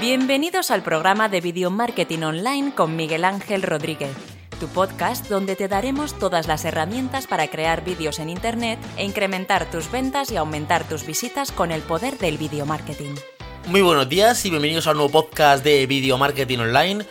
Bienvenidos 0.00 0.70
al 0.70 0.82
programa 0.82 1.30
de 1.30 1.40
Video 1.40 1.70
Marketing 1.70 2.18
Online 2.18 2.74
con 2.74 2.96
Miguel 2.96 3.24
Ángel 3.24 3.62
Rodríguez, 3.62 4.14
tu 4.60 4.68
podcast 4.68 5.26
donde 5.28 5.56
te 5.56 5.68
daremos 5.68 6.18
todas 6.18 6.46
las 6.46 6.66
herramientas 6.66 7.26
para 7.26 7.48
crear 7.48 7.82
vídeos 7.82 8.18
en 8.18 8.28
Internet 8.28 8.78
e 8.98 9.06
incrementar 9.06 9.70
tus 9.70 9.90
ventas 9.90 10.30
y 10.30 10.36
aumentar 10.36 10.86
tus 10.86 11.06
visitas 11.06 11.50
con 11.50 11.72
el 11.72 11.80
poder 11.80 12.18
del 12.18 12.36
video 12.36 12.66
marketing. 12.66 13.14
Muy 13.68 13.80
buenos 13.80 14.06
días 14.06 14.44
y 14.44 14.50
bienvenidos 14.50 14.86
a 14.86 14.90
un 14.90 14.98
nuevo 14.98 15.12
podcast 15.12 15.64
de 15.64 15.86
Video 15.86 16.18
Marketing 16.18 16.58
Online. 16.58 17.06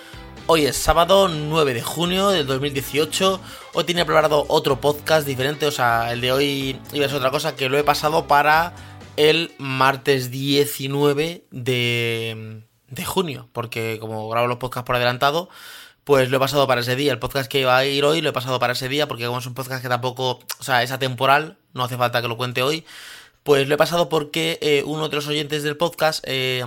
Hoy 0.46 0.66
es 0.66 0.78
sábado 0.78 1.28
9 1.28 1.74
de 1.74 1.82
junio 1.82 2.30
del 2.30 2.46
2018. 2.46 3.42
Hoy 3.74 3.84
tenía 3.84 4.06
preparado 4.06 4.46
otro 4.48 4.80
podcast 4.80 5.26
diferente, 5.26 5.66
o 5.66 5.72
sea, 5.72 6.14
el 6.14 6.22
de 6.22 6.32
hoy 6.32 6.80
iba 6.94 7.08
a 7.08 7.10
ser 7.10 7.18
otra 7.18 7.32
cosa 7.32 7.56
que 7.56 7.68
lo 7.68 7.80
he 7.80 7.84
pasado 7.84 8.28
para 8.28 8.76
el 9.18 9.54
martes 9.58 10.30
19 10.30 11.46
de, 11.50 12.64
de 12.90 13.06
junio, 13.06 13.50
porque 13.54 13.98
como 14.00 14.30
grabo 14.30 14.48
los 14.48 14.58
podcasts 14.58 14.86
por 14.86 14.96
adelantado, 14.96 15.50
pues 16.04 16.30
lo 16.30 16.38
he 16.38 16.40
pasado 16.40 16.68
para 16.68 16.82
ese 16.82 16.96
día. 16.96 17.12
El 17.12 17.20
podcast 17.20 17.50
que 17.50 17.62
iba 17.62 17.76
a 17.76 17.86
ir 17.86 18.06
hoy 18.06 18.22
lo 18.22 18.30
he 18.30 18.34
pasado 18.34 18.60
para 18.60 18.74
ese 18.74 18.88
día, 18.90 19.08
porque 19.08 19.26
como 19.26 19.40
es 19.40 19.46
un 19.46 19.56
podcast 19.56 19.82
que 19.82 19.90
tampoco, 19.90 20.40
o 20.60 20.64
sea, 20.64 20.84
es 20.84 20.92
atemporal, 20.92 21.58
no 21.74 21.84
hace 21.84 21.98
falta 21.98 22.22
que 22.22 22.28
lo 22.28 22.38
cuente 22.38 22.62
hoy, 22.62 22.86
pues 23.44 23.68
lo 23.68 23.76
he 23.76 23.78
pasado 23.78 24.10
porque 24.10 24.60
eh, 24.62 24.84
uno 24.86 25.10
de 25.10 25.16
los 25.16 25.28
oyentes 25.28 25.64
del 25.64 25.78
podcast, 25.78 26.24
eh, 26.28 26.66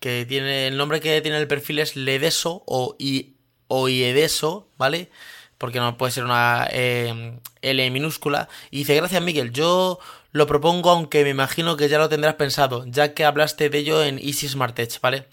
que 0.00 0.26
tiene 0.26 0.68
el 0.68 0.76
nombre 0.76 1.00
que 1.00 1.20
tiene 1.20 1.38
el 1.38 1.48
perfil 1.48 1.80
es 1.80 1.96
Ledeso 1.96 2.62
o, 2.66 2.96
I, 2.98 3.34
o 3.68 3.88
Iedeso, 3.88 4.68
¿vale? 4.78 5.10
Porque 5.58 5.80
no 5.80 5.96
puede 5.96 6.12
ser 6.12 6.24
una 6.24 6.68
eh, 6.70 7.38
L 7.62 7.90
minúscula. 7.90 8.48
Y 8.70 8.78
dice, 8.78 8.94
gracias 8.94 9.22
Miguel, 9.22 9.52
yo 9.52 9.98
lo 10.32 10.46
propongo 10.46 10.90
aunque 10.90 11.24
me 11.24 11.30
imagino 11.30 11.76
que 11.76 11.88
ya 11.88 11.98
lo 11.98 12.08
tendrás 12.08 12.34
pensado, 12.34 12.84
ya 12.86 13.14
que 13.14 13.24
hablaste 13.24 13.70
de 13.70 13.78
ello 13.78 14.02
en 14.02 14.18
Easy 14.18 14.48
Smart 14.48 14.78
Edge, 14.78 14.98
¿vale? 15.00 15.26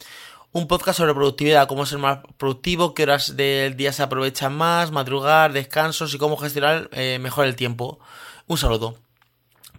Un 0.52 0.68
podcast 0.68 0.98
sobre 0.98 1.14
productividad, 1.14 1.68
cómo 1.68 1.86
ser 1.86 1.99
más 1.99 2.20
productivo, 2.38 2.94
qué 2.94 3.04
horas 3.04 3.36
del 3.36 3.76
día 3.76 3.91
se 3.94 4.04
aprovechan 4.04 4.55
más, 4.55 4.91
madrugar, 4.91 5.54
descansos 5.54 6.14
y 6.14 6.18
cómo 6.18 6.38
gestionar 6.38 6.90
eh, 6.94 7.20
mejor 7.20 7.46
el 7.46 7.55
tiempo. 7.55 7.99
Un 8.48 8.58
saludo. 8.58 9.05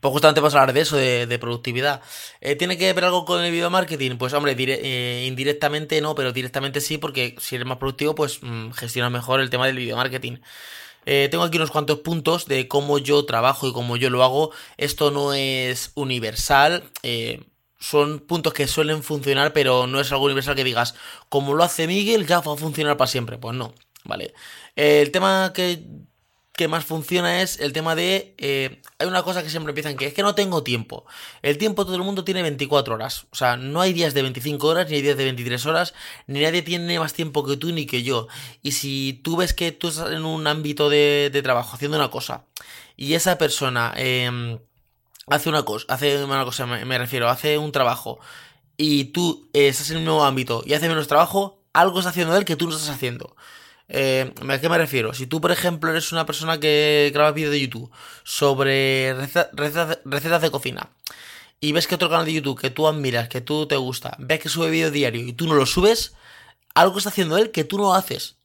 Pues 0.01 0.13
justamente 0.13 0.41
vamos 0.41 0.55
a 0.55 0.61
hablar 0.61 0.75
de 0.75 0.81
eso, 0.81 0.97
de, 0.97 1.39
productividad. 1.39 2.01
Eh, 2.41 2.57
¿Tiene 2.57 2.79
que 2.79 2.93
ver 2.93 3.05
algo 3.05 3.25
con 3.25 3.43
el 3.43 3.53
video 3.53 3.71
marketing? 3.71 4.17
Pues 4.17 4.33
hombre, 4.33 4.55
eh, 4.59 5.25
indirectamente 5.27 6.01
no, 6.01 6.15
pero 6.15 6.33
directamente 6.33 6.81
sí, 6.81 6.99
porque 6.99 7.37
si 7.41 7.57
eres 7.57 7.67
más 7.67 7.79
productivo, 7.79 8.15
pues 8.15 8.41
mm, 8.43 8.71
gestionas 8.73 9.13
mejor 9.13 9.41
el 9.41 9.51
tema 9.51 9.67
del 9.67 9.77
video 9.77 9.97
marketing. 9.97 10.39
tengo 11.05 11.45
aquí 11.45 11.57
unos 11.59 11.71
cuantos 11.71 12.01
puntos 12.01 12.47
de 12.47 12.69
cómo 12.69 12.99
yo 12.99 13.25
trabajo 13.25 13.69
y 13.69 13.73
cómo 13.73 13.97
yo 13.97 14.11
lo 14.11 14.25
hago. 14.25 14.51
Esto 14.77 15.11
no 15.11 15.33
es 15.35 15.93
universal 15.95 16.85
son 17.79 18.21
puntos 18.21 18.53
que 18.53 18.67
suelen 18.67 19.03
funcionar, 19.03 19.53
pero 19.53 19.87
no 19.87 20.01
es 20.01 20.11
algo 20.13 20.25
universal 20.25 20.55
que 20.57 20.65
digas, 20.65 20.95
como 21.29 21.55
lo 21.55 21.63
hace 21.63 21.87
Miguel, 21.87 22.27
ya 22.27 22.41
va 22.41 22.55
a 22.55 22.57
funcionar 22.57 22.97
para 22.97 23.09
siempre. 23.09 23.39
Pues 23.39 23.57
no, 23.57 23.75
¿vale? 24.05 24.35
el 24.75 25.11
tema 25.11 25.53
que, 25.55 25.83
que, 26.57 26.69
más 26.69 26.85
funciona 26.85 27.43
es 27.43 27.61
el 27.61 27.73
tema 27.73 27.95
de... 27.95 28.35
Eh, 28.39 28.83
hay 28.99 29.07
una 29.07 29.23
cosa 29.23 29.43
que 29.43 29.51
siempre 29.51 29.71
empiezan 29.71 29.97
que 29.97 30.07
es 30.07 30.15
que 30.15 30.23
no 30.23 30.35
tengo 30.35 30.63
tiempo. 30.63 31.05
El 31.43 31.59
tiempo 31.59 31.85
todo 31.85 31.97
el 31.97 32.03
mundo 32.03 32.25
tiene 32.25 32.43
24 32.43 32.95
horas. 32.95 33.27
O 33.31 33.37
sea, 33.37 33.57
no 33.57 33.81
hay 33.81 33.93
días 33.93 34.15
de 34.15 34.23
25 34.23 34.67
horas, 34.67 34.89
ni 34.89 34.97
hay 34.97 35.03
días 35.03 35.17
de 35.17 35.25
23 35.25 35.67
horas, 35.67 35.95
ni 36.27 36.41
nadie 36.41 36.63
tiene 36.63 36.99
más 36.99 37.13
tiempo 37.13 37.45
que 37.45 37.57
tú 37.57 37.73
ni 37.73 37.87
que 37.87 38.03
yo. 38.03 38.29
Y 38.63 38.73
si 38.73 39.21
tú 39.23 39.37
ves 39.37 39.55
que 39.55 39.73
tú 39.73 39.89
estás 39.89 40.13
en 40.13 40.25
un 40.25 40.47
ámbito 40.47 40.89
de, 40.89 41.31
de 41.33 41.43
trabajo 41.43 41.75
haciendo 41.75 41.97
una 41.97 42.11
cosa 42.11 42.45
y 42.97 43.15
esa 43.15 43.39
persona... 43.39 43.93
Eh, 43.97 44.59
hace 45.27 45.49
una 45.49 45.65
cosa, 45.65 45.87
hace 45.89 46.25
una 46.25 46.45
cosa, 46.45 46.67
me, 46.67 46.99
refiero, 46.99 47.29
hace 47.29 47.59
un 47.59 47.73
trabajo 47.73 48.19
y 48.77 49.07
tú 49.07 49.49
estás 49.53 49.91
en 49.91 49.99
un 49.99 50.05
nuevo 50.05 50.25
ámbito 50.25 50.63
y 50.65 50.75
hace 50.75 50.89
menos 50.89 51.09
trabajo, 51.09 51.59
algo 51.73 51.99
está 51.99 52.11
haciendo 52.11 52.37
él 52.37 52.45
que 52.45 52.57
tú 52.57 52.69
no 52.69 52.77
estás 52.77 52.91
haciendo. 52.91 53.37
Eh, 53.89 54.33
¿A 54.49 54.59
qué 54.59 54.69
me 54.69 54.79
refiero? 54.79 55.15
Si 55.15 55.27
tú, 55.27 55.41
por 55.41 55.53
ejemplo, 55.53 55.91
eres 55.91 56.13
una 56.13 56.27
persona 56.27 56.59
que 56.59 57.11
graba 57.15 57.33
vídeos 57.33 57.53
de 57.53 57.61
YouTube 57.61 57.91
sobre 58.25 59.15
recetas, 59.15 60.43
de 60.43 60.51
cocina 60.51 60.91
y 61.61 61.73
ves 61.73 61.87
que 61.87 61.95
otro 61.95 62.11
canal 62.11 62.27
de 62.27 62.35
YouTube 62.35 62.61
que 62.61 62.71
tú 62.71 62.87
admiras, 62.89 63.29
que 63.29 63.41
tú 63.41 63.67
te 63.67 63.77
gusta, 63.77 64.17
ves 64.19 64.41
que 64.41 64.49
sube 64.49 64.71
vídeo 64.71 64.91
diario 64.91 65.27
y 65.27 65.33
tú 65.33 65.47
no 65.47 65.55
lo 65.55 65.67
subes, 65.67 66.15
algo 66.75 66.99
está 66.99 67.11
haciendo 67.11 67.39
él 67.39 67.51
que 67.51 67.65
tú 67.65 67.79
no 67.79 67.95
haces. 67.95 68.37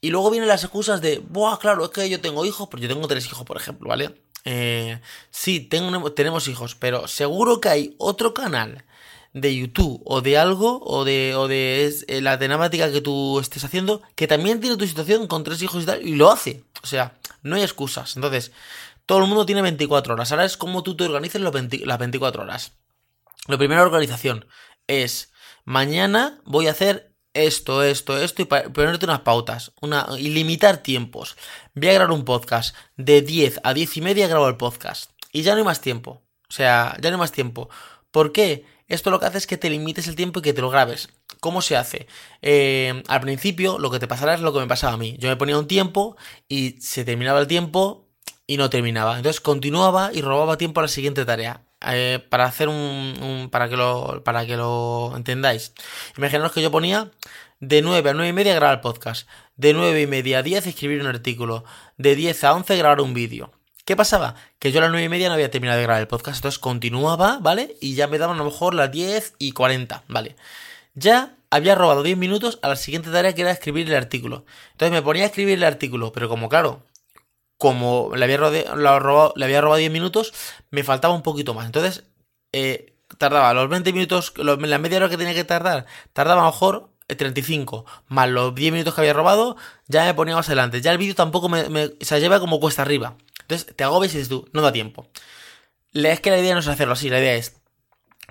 Y 0.00 0.10
luego 0.10 0.30
vienen 0.30 0.48
las 0.48 0.64
excusas 0.64 1.00
de, 1.00 1.18
Buah, 1.18 1.58
claro, 1.58 1.84
es 1.84 1.90
que 1.90 2.08
yo 2.08 2.20
tengo 2.20 2.44
hijos, 2.44 2.68
porque 2.68 2.86
yo 2.86 2.94
tengo 2.94 3.08
tres 3.08 3.26
hijos, 3.26 3.44
por 3.44 3.56
ejemplo, 3.56 3.88
¿vale? 3.88 4.14
Eh, 4.44 5.00
sí, 5.30 5.60
tenemos 5.60 6.48
hijos, 6.48 6.74
pero 6.76 7.08
seguro 7.08 7.60
que 7.60 7.68
hay 7.68 7.94
otro 7.98 8.32
canal 8.34 8.84
de 9.32 9.54
YouTube 9.54 10.02
o 10.04 10.20
de 10.20 10.38
algo 10.38 10.80
o 10.84 11.04
de, 11.04 11.34
o 11.34 11.48
de 11.48 11.94
eh, 12.08 12.20
la 12.20 12.38
temática 12.38 12.90
que 12.90 13.00
tú 13.00 13.38
estés 13.40 13.64
haciendo 13.64 14.02
que 14.14 14.26
también 14.26 14.60
tiene 14.60 14.76
tu 14.76 14.86
situación 14.86 15.26
con 15.26 15.44
tres 15.44 15.62
hijos 15.62 15.82
y 15.82 15.86
tal 15.86 16.06
y 16.06 16.14
lo 16.14 16.30
hace. 16.30 16.64
O 16.82 16.86
sea, 16.86 17.18
no 17.42 17.56
hay 17.56 17.62
excusas. 17.62 18.16
Entonces, 18.16 18.52
todo 19.06 19.18
el 19.18 19.26
mundo 19.26 19.46
tiene 19.46 19.62
24 19.62 20.14
horas. 20.14 20.32
Ahora 20.32 20.44
es 20.44 20.56
como 20.56 20.82
tú 20.82 20.96
te 20.96 21.04
organizas 21.04 21.40
las 21.40 21.98
24 21.98 22.42
horas. 22.42 22.72
La 23.46 23.56
primera 23.56 23.82
organización 23.82 24.46
es 24.86 25.32
mañana 25.64 26.40
voy 26.44 26.66
a 26.66 26.72
hacer 26.72 27.14
esto, 27.34 27.82
esto, 27.82 28.18
esto 28.18 28.42
y 28.42 28.46
ponerte 28.46 29.04
unas 29.04 29.20
pautas 29.20 29.72
una, 29.80 30.06
y 30.18 30.30
limitar 30.30 30.78
tiempos. 30.78 31.36
Voy 31.74 31.88
a 31.88 31.94
grabar 31.94 32.12
un 32.12 32.24
podcast 32.24 32.74
de 32.96 33.22
10 33.22 33.60
a 33.62 33.74
10 33.74 33.96
y 33.96 34.00
media 34.00 34.28
grabo 34.28 34.48
el 34.48 34.56
podcast 34.56 35.10
y 35.32 35.42
ya 35.42 35.52
no 35.52 35.58
hay 35.58 35.64
más 35.64 35.80
tiempo. 35.80 36.22
O 36.48 36.52
sea, 36.52 36.96
ya 37.00 37.10
no 37.10 37.16
hay 37.16 37.20
más 37.20 37.32
tiempo. 37.32 37.68
¿Por 38.10 38.32
qué? 38.32 38.66
Esto 38.88 39.10
lo 39.10 39.20
que 39.20 39.26
hace 39.26 39.38
es 39.38 39.46
que 39.46 39.58
te 39.58 39.70
limites 39.70 40.08
el 40.08 40.16
tiempo 40.16 40.40
y 40.40 40.42
que 40.42 40.54
te 40.54 40.62
lo 40.62 40.70
grabes. 40.70 41.10
¿Cómo 41.40 41.62
se 41.62 41.76
hace? 41.76 42.06
Eh, 42.42 43.02
al 43.06 43.20
principio 43.20 43.78
lo 43.78 43.90
que 43.90 43.98
te 43.98 44.08
pasará 44.08 44.34
es 44.34 44.40
lo 44.40 44.52
que 44.52 44.60
me 44.60 44.66
pasaba 44.66 44.94
a 44.94 44.96
mí. 44.96 45.16
Yo 45.18 45.28
me 45.28 45.36
ponía 45.36 45.58
un 45.58 45.68
tiempo 45.68 46.16
y 46.48 46.76
se 46.80 47.04
terminaba 47.04 47.38
el 47.40 47.46
tiempo 47.46 48.08
y 48.46 48.56
no 48.56 48.70
terminaba. 48.70 49.16
Entonces 49.18 49.40
continuaba 49.40 50.10
y 50.12 50.22
robaba 50.22 50.56
tiempo 50.56 50.80
a 50.80 50.84
la 50.84 50.88
siguiente 50.88 51.24
tarea. 51.24 51.62
Eh, 51.86 52.18
para 52.28 52.44
hacer 52.44 52.68
un, 52.68 53.48
para 53.52 53.68
que 53.68 53.76
lo 53.76 54.24
para 54.24 54.44
que 54.46 54.56
lo 54.56 55.12
entendáis 55.14 55.72
imaginaos 56.16 56.50
que 56.50 56.60
yo 56.60 56.72
ponía 56.72 57.12
de 57.60 57.82
9 57.82 58.10
a 58.10 58.14
9 58.14 58.30
y 58.30 58.32
media 58.32 58.52
grabar 58.56 58.78
el 58.78 58.80
podcast 58.80 59.28
de 59.54 59.74
9 59.74 60.00
y 60.00 60.06
media 60.08 60.38
a 60.38 60.42
10 60.42 60.66
escribir 60.66 61.00
un 61.00 61.06
artículo 61.06 61.62
de 61.96 62.16
10 62.16 62.42
a 62.42 62.54
11 62.54 62.76
grabar 62.78 63.00
un 63.00 63.14
vídeo 63.14 63.52
¿Qué 63.88 63.96
pasaba? 63.96 64.34
Que 64.58 64.70
yo 64.70 64.80
a 64.80 64.82
las 64.82 64.90
9 64.90 65.06
y 65.06 65.08
media 65.08 65.28
no 65.28 65.34
había 65.34 65.50
terminado 65.50 65.78
de 65.78 65.84
grabar 65.84 66.02
el 66.02 66.08
podcast, 66.08 66.36
entonces 66.36 66.58
continuaba, 66.58 67.38
¿vale? 67.40 67.74
Y 67.80 67.94
ya 67.94 68.06
me 68.06 68.18
daban 68.18 68.36
a 68.36 68.40
lo 68.40 68.44
mejor 68.44 68.74
las 68.74 68.92
10 68.92 69.36
y 69.38 69.52
40, 69.52 70.04
¿vale? 70.08 70.36
Ya 70.92 71.38
había 71.48 71.74
robado 71.74 72.02
10 72.02 72.18
minutos 72.18 72.58
a 72.60 72.68
la 72.68 72.76
siguiente 72.76 73.10
tarea 73.10 73.34
que 73.34 73.40
era 73.40 73.50
escribir 73.50 73.88
el 73.88 73.96
artículo. 73.96 74.44
Entonces 74.72 74.92
me 74.92 75.00
ponía 75.00 75.22
a 75.22 75.28
escribir 75.28 75.54
el 75.54 75.64
artículo, 75.64 76.12
pero 76.12 76.28
como 76.28 76.50
claro, 76.50 76.82
como 77.56 78.14
le 78.14 78.22
había, 78.22 78.36
robado, 78.36 79.32
le 79.36 79.44
había 79.46 79.62
robado 79.62 79.78
10 79.78 79.90
minutos, 79.90 80.34
me 80.70 80.84
faltaba 80.84 81.14
un 81.14 81.22
poquito 81.22 81.54
más. 81.54 81.64
Entonces, 81.64 82.04
eh, 82.52 82.92
tardaba 83.16 83.54
los 83.54 83.70
20 83.70 83.90
minutos, 83.94 84.34
la 84.36 84.78
media 84.78 84.98
hora 84.98 85.08
que 85.08 85.16
tenía 85.16 85.32
que 85.32 85.44
tardar, 85.44 85.86
tardaba 86.12 86.42
a 86.42 86.44
lo 86.44 86.50
mejor 86.52 86.90
35, 87.06 87.86
eh, 87.86 88.02
más 88.08 88.28
los 88.28 88.54
10 88.54 88.70
minutos 88.70 88.94
que 88.94 89.00
había 89.00 89.14
robado, 89.14 89.56
ya 89.86 90.04
me 90.04 90.12
ponía 90.12 90.36
más 90.36 90.46
adelante. 90.48 90.82
Ya 90.82 90.92
el 90.92 90.98
vídeo 90.98 91.14
tampoco 91.14 91.48
me, 91.48 91.64
se 92.02 92.20
lleva 92.20 92.38
como 92.38 92.60
cuesta 92.60 92.82
arriba. 92.82 93.16
Entonces, 93.48 93.74
te 93.74 93.84
agobias 93.84 94.12
y 94.14 94.18
dices 94.18 94.28
tú, 94.28 94.46
no 94.52 94.60
da 94.60 94.72
tiempo. 94.72 95.08
Es 95.94 96.20
que 96.20 96.30
la 96.30 96.38
idea 96.38 96.52
no 96.52 96.60
es 96.60 96.68
hacerlo 96.68 96.92
así, 96.92 97.08
la 97.08 97.18
idea 97.18 97.34
es, 97.34 97.60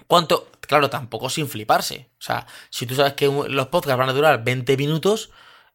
¿cuánto? 0.06 0.52
Claro, 0.62 0.90
tampoco 0.90 1.30
sin 1.30 1.48
fliparse. 1.48 2.12
O 2.20 2.22
sea, 2.22 2.46
si 2.70 2.86
tú 2.86 2.94
sabes 2.94 3.14
que 3.14 3.26
los 3.26 3.68
podcasts 3.68 3.98
van 3.98 4.10
a 4.10 4.14
durar 4.14 4.44
20 4.44 4.78
minutos, 4.78 5.32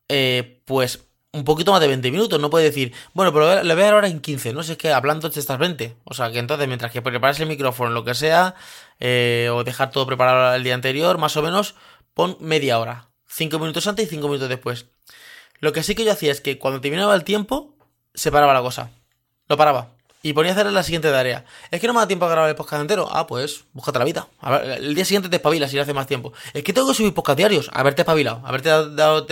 eh, 0.08 0.62
pues 0.64 1.06
un 1.32 1.44
poquito 1.44 1.72
más 1.72 1.81
de 1.81 1.88
20 1.88 2.10
minutos. 2.10 2.41
No 2.41 2.50
puede 2.50 2.66
decir, 2.66 2.94
bueno, 3.14 3.32
pero 3.32 3.62
le 3.64 3.75
voy 3.75 3.82
a 3.82 3.86
dar 3.86 3.94
ahora 3.94 4.08
en 4.08 4.20
15. 4.20 4.52
No 4.52 4.62
sé, 4.62 4.72
es 4.72 4.78
que 4.78 4.92
hablando 4.92 5.31
te 5.31 5.41
estás 5.41 5.58
20. 5.58 5.97
O 6.04 6.14
sea, 6.14 6.31
que 6.31 6.38
entonces 6.38 6.69
mientras 6.69 6.92
que 6.92 7.02
preparas 7.02 7.41
el 7.41 7.48
micrófono, 7.48 7.91
lo 7.91 8.04
que 8.04 8.14
sea, 8.14 8.54
eh, 9.00 9.48
o 9.52 9.64
dejar 9.64 9.91
todo 9.91 10.06
preparado 10.06 10.55
el 10.55 10.62
día 10.62 10.75
anterior, 10.75 11.19
más 11.19 11.37
o 11.37 11.43
menos, 11.43 11.75
pon 12.14 12.37
media 12.40 12.78
hora. 12.78 13.08
5 13.26 13.58
minutos 13.58 13.87
antes 13.87 14.06
y 14.06 14.11
5 14.11 14.28
minutos 14.28 14.49
después. 14.49 14.87
Lo 15.61 15.72
que 15.72 15.82
sí 15.82 15.94
que 15.94 16.05
yo 16.05 16.12
hacía 16.12 16.32
es 16.32 16.40
que 16.40 16.58
cuando 16.58 16.81
terminaba 16.81 17.14
el 17.14 17.25
tiempo, 17.25 17.75
se 18.14 18.31
paraba 18.31 18.52
la 18.52 18.61
cosa. 18.61 18.90
Lo 19.52 19.58
paraba. 19.58 19.90
Y 20.22 20.32
ponía 20.32 20.52
a 20.52 20.54
hacer 20.54 20.72
la 20.72 20.82
siguiente 20.82 21.10
tarea. 21.10 21.44
Es 21.70 21.78
que 21.78 21.87
no 21.87 21.93
me 21.93 22.00
da 22.00 22.06
tiempo 22.06 22.25
a 22.25 22.31
grabar 22.31 22.49
el 22.49 22.56
podcast 22.56 22.81
entero. 22.81 23.06
Ah, 23.12 23.26
pues, 23.26 23.64
búscate 23.75 23.99
la 23.99 24.06
vida. 24.06 24.28
el 24.64 24.94
día 24.94 25.04
siguiente 25.04 25.28
te 25.28 25.37
espabilas 25.37 25.70
y 25.72 25.76
le 25.76 25.82
hace 25.82 25.93
más 25.93 26.06
tiempo. 26.06 26.32
Es 26.54 26.64
que 26.64 26.72
tengo 26.72 26.88
que 26.88 26.94
subir 26.94 27.12
podcast 27.12 27.37
diarios. 27.37 27.69
Haberte 27.75 28.00
espabilado, 28.00 28.40
haberte 28.46 28.70
dado, 28.70 29.26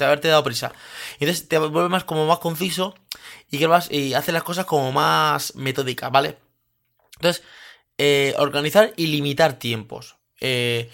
haberte 0.00 0.28
dado 0.28 0.42
prisa. 0.44 0.72
Entonces 1.20 1.46
te 1.46 1.58
vuelve 1.58 1.90
más 1.90 2.04
como 2.04 2.26
más 2.26 2.38
conciso 2.38 2.94
y 3.50 3.58
que 3.58 3.68
y 3.90 4.14
haces 4.14 4.32
las 4.32 4.44
cosas 4.44 4.64
como 4.64 4.92
más 4.92 5.54
metódicas, 5.56 6.10
¿vale? 6.10 6.38
Entonces, 7.16 7.42
eh, 7.98 8.34
organizar 8.38 8.94
y 8.96 9.08
limitar 9.08 9.58
tiempos. 9.58 10.16
Eh, 10.40 10.90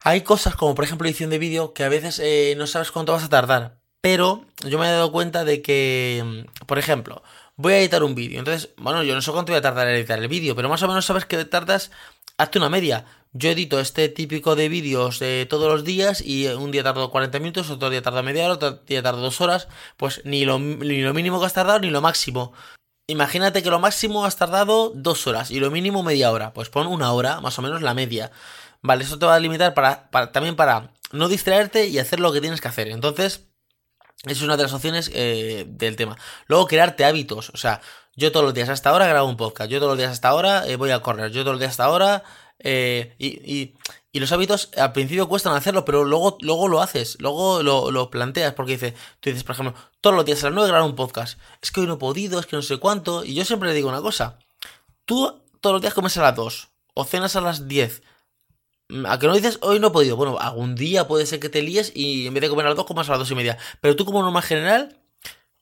hay 0.00 0.22
cosas 0.22 0.56
como 0.56 0.74
por 0.74 0.86
ejemplo 0.86 1.06
edición 1.06 1.28
de 1.28 1.38
vídeo 1.38 1.74
que 1.74 1.84
a 1.84 1.90
veces 1.90 2.20
eh, 2.20 2.54
no 2.56 2.66
sabes 2.66 2.90
cuánto 2.90 3.12
vas 3.12 3.24
a 3.24 3.28
tardar. 3.28 3.76
Pero 4.06 4.44
yo 4.64 4.78
me 4.78 4.86
he 4.86 4.92
dado 4.92 5.10
cuenta 5.10 5.44
de 5.44 5.62
que, 5.62 6.46
por 6.66 6.78
ejemplo, 6.78 7.24
voy 7.56 7.72
a 7.74 7.78
editar 7.78 8.02
un 8.04 8.14
vídeo. 8.14 8.38
Entonces, 8.38 8.70
bueno, 8.76 9.02
yo 9.02 9.14
no 9.14 9.22
sé 9.22 9.32
cuánto 9.32 9.52
voy 9.52 9.58
a 9.58 9.62
tardar 9.62 9.88
en 9.88 9.96
editar 9.96 10.18
el 10.18 10.28
vídeo, 10.28 10.54
pero 10.54 10.68
más 10.68 10.82
o 10.82 10.88
menos 10.88 11.04
sabes 11.06 11.24
que 11.24 11.44
tardas, 11.44 11.90
hazte 12.38 12.58
una 12.58 12.70
media. 12.70 13.06
yo 13.32 13.50
edito 13.50 13.80
este 13.80 14.08
típico 14.08 14.56
de 14.56 14.68
vídeos 14.68 15.18
de 15.18 15.46
todos 15.48 15.70
los 15.70 15.84
días 15.84 16.22
y 16.24 16.46
un 16.48 16.70
día 16.70 16.82
tardo 16.82 17.10
40 17.10 17.38
minutos, 17.40 17.70
otro 17.70 17.90
día 17.90 18.02
tardo 18.02 18.22
media 18.22 18.44
hora, 18.44 18.54
otro 18.54 18.72
día 18.86 19.02
tardo 19.02 19.20
dos 19.20 19.40
horas, 19.40 19.68
pues 19.96 20.22
ni 20.24 20.44
lo, 20.44 20.58
ni 20.58 21.02
lo 21.02 21.14
mínimo 21.14 21.40
que 21.40 21.46
has 21.46 21.52
tardado 21.52 21.80
ni 21.80 21.90
lo 21.90 22.00
máximo. 22.00 22.52
Imagínate 23.08 23.62
que 23.62 23.70
lo 23.70 23.78
máximo 23.78 24.24
has 24.24 24.36
tardado 24.36 24.90
dos 24.94 25.26
horas 25.26 25.50
y 25.50 25.60
lo 25.60 25.70
mínimo 25.70 26.02
media 26.02 26.32
hora. 26.32 26.52
Pues 26.52 26.70
pon 26.70 26.86
una 26.88 27.12
hora, 27.12 27.40
más 27.40 27.58
o 27.58 27.62
menos 27.62 27.82
la 27.82 27.94
media. 27.94 28.32
Vale, 28.82 29.04
eso 29.04 29.18
te 29.18 29.26
va 29.26 29.36
a 29.36 29.40
limitar 29.40 29.74
para, 29.74 30.10
también 30.32 30.56
para 30.56 30.92
no 31.12 31.28
distraerte 31.28 31.86
y 31.86 31.98
hacer 31.98 32.20
lo 32.20 32.32
que 32.32 32.40
tienes 32.40 32.60
que 32.60 32.68
hacer. 32.68 32.88
Entonces, 32.88 33.46
es 34.24 34.42
una 34.42 34.56
de 34.56 34.62
las 34.62 34.72
opciones 34.72 35.10
eh, 35.14 35.64
del 35.68 35.96
tema. 35.96 36.16
Luego, 36.46 36.66
crearte 36.66 37.04
hábitos. 37.04 37.50
O 37.50 37.56
sea, 37.56 37.80
yo 38.14 38.32
todos 38.32 38.44
los 38.44 38.54
días 38.54 38.68
hasta 38.68 38.90
ahora 38.90 39.06
grabo 39.06 39.28
un 39.28 39.36
podcast. 39.36 39.70
Yo 39.70 39.78
todos 39.78 39.92
los 39.92 39.98
días 39.98 40.12
hasta 40.12 40.28
ahora 40.28 40.66
eh, 40.66 40.76
voy 40.76 40.90
a 40.90 41.00
correr. 41.00 41.30
Yo 41.30 41.42
todos 41.42 41.54
los 41.54 41.60
días 41.60 41.72
hasta 41.72 41.84
ahora. 41.84 42.24
Eh, 42.58 43.14
y, 43.18 43.74
y, 44.12 44.18
los 44.18 44.32
hábitos 44.32 44.70
al 44.78 44.92
principio 44.92 45.28
cuestan 45.28 45.54
hacerlo, 45.54 45.84
pero 45.84 46.02
luego, 46.02 46.38
luego 46.40 46.68
lo 46.68 46.80
haces. 46.80 47.18
Luego 47.20 47.62
lo, 47.62 47.90
lo 47.90 48.08
planteas. 48.08 48.54
Porque 48.54 48.72
dices, 48.72 48.94
tú 49.20 49.28
dices, 49.28 49.44
por 49.44 49.54
ejemplo, 49.54 49.74
todos 50.00 50.16
los 50.16 50.24
días 50.24 50.42
a 50.42 50.46
las 50.46 50.54
9 50.54 50.68
grabar 50.68 50.88
un 50.88 50.96
podcast. 50.96 51.38
Es 51.60 51.70
que 51.70 51.80
hoy 51.80 51.86
no 51.86 51.94
he 51.94 51.98
podido, 51.98 52.40
es 52.40 52.46
que 52.46 52.56
no 52.56 52.62
sé 52.62 52.78
cuánto. 52.78 53.24
Y 53.24 53.34
yo 53.34 53.44
siempre 53.44 53.68
le 53.68 53.74
digo 53.74 53.90
una 53.90 54.00
cosa. 54.00 54.38
Tú 55.04 55.42
todos 55.60 55.74
los 55.74 55.82
días 55.82 55.94
comes 55.94 56.16
a 56.16 56.22
las 56.22 56.34
2 56.34 56.68
o 56.94 57.04
cenas 57.04 57.36
a 57.36 57.42
las 57.42 57.68
10 57.68 58.02
¿A 59.06 59.18
que 59.18 59.26
no 59.26 59.34
dices 59.34 59.58
hoy 59.62 59.80
no 59.80 59.88
he 59.88 59.90
podido? 59.90 60.16
Bueno, 60.16 60.38
algún 60.38 60.74
día 60.76 61.08
puede 61.08 61.26
ser 61.26 61.40
que 61.40 61.48
te 61.48 61.62
líes 61.62 61.92
y 61.94 62.26
en 62.26 62.34
vez 62.34 62.42
de 62.42 62.48
comer 62.48 62.66
a 62.66 62.68
las 62.70 62.76
2 62.76 62.86
comas 62.86 63.08
a 63.08 63.12
las 63.12 63.20
2 63.20 63.30
y 63.32 63.34
media. 63.34 63.58
Pero 63.80 63.96
tú 63.96 64.04
como 64.04 64.22
norma 64.22 64.42
general, 64.42 65.00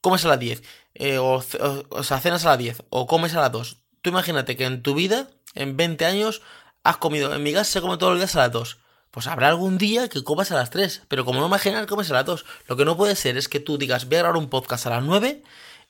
comes 0.01 0.25
a 0.25 0.29
las 0.29 0.39
10. 0.39 0.63
Eh, 0.95 1.19
o, 1.19 1.43
o, 1.91 2.03
sea, 2.03 2.21
cenas 2.21 2.45
a 2.45 2.51
las 2.51 2.59
10 2.59 2.83
o 2.91 3.07
comes 3.07 3.35
a 3.35 3.41
las 3.41 3.53
2. 3.53 3.79
Tú 4.03 4.11
imagínate 4.11 4.57
que 4.57 4.67
en 4.67 4.83
tu 4.83 4.95
vida, 4.95 5.29
en 5.55 5.77
20 5.77 6.05
años, 6.05 6.43
has 6.83 6.99
comido. 6.99 7.35
En 7.35 7.43
mi 7.43 7.53
casa 7.53 7.65
se 7.65 7.81
come 7.81 7.97
todos 7.97 8.13
los 8.13 8.21
días 8.21 8.37
a 8.37 8.41
las 8.41 8.53
2. 8.53 8.79
Pues 9.11 9.27
habrá 9.27 9.49
algún 9.49 9.79
día 9.79 10.09
que 10.09 10.23
comas 10.23 10.53
a 10.53 10.57
las 10.57 10.71
3. 10.71 11.05
Pero 11.09 11.25
como 11.25 11.41
norma 11.41 11.59
general, 11.59 11.87
comes 11.87 12.11
a 12.11 12.15
las 12.15 12.27
2. 12.27 12.45
Lo 12.67 12.77
que 12.77 12.85
no 12.85 12.97
puede 12.97 13.17
ser 13.17 13.39
es 13.39 13.49
que 13.49 13.61
tú 13.61 13.79
digas, 13.79 14.07
voy 14.07 14.17
a 14.17 14.19
grabar 14.19 14.37
un 14.37 14.51
podcast 14.51 14.87
a 14.87 14.91
las 14.91 15.03
9 15.03 15.43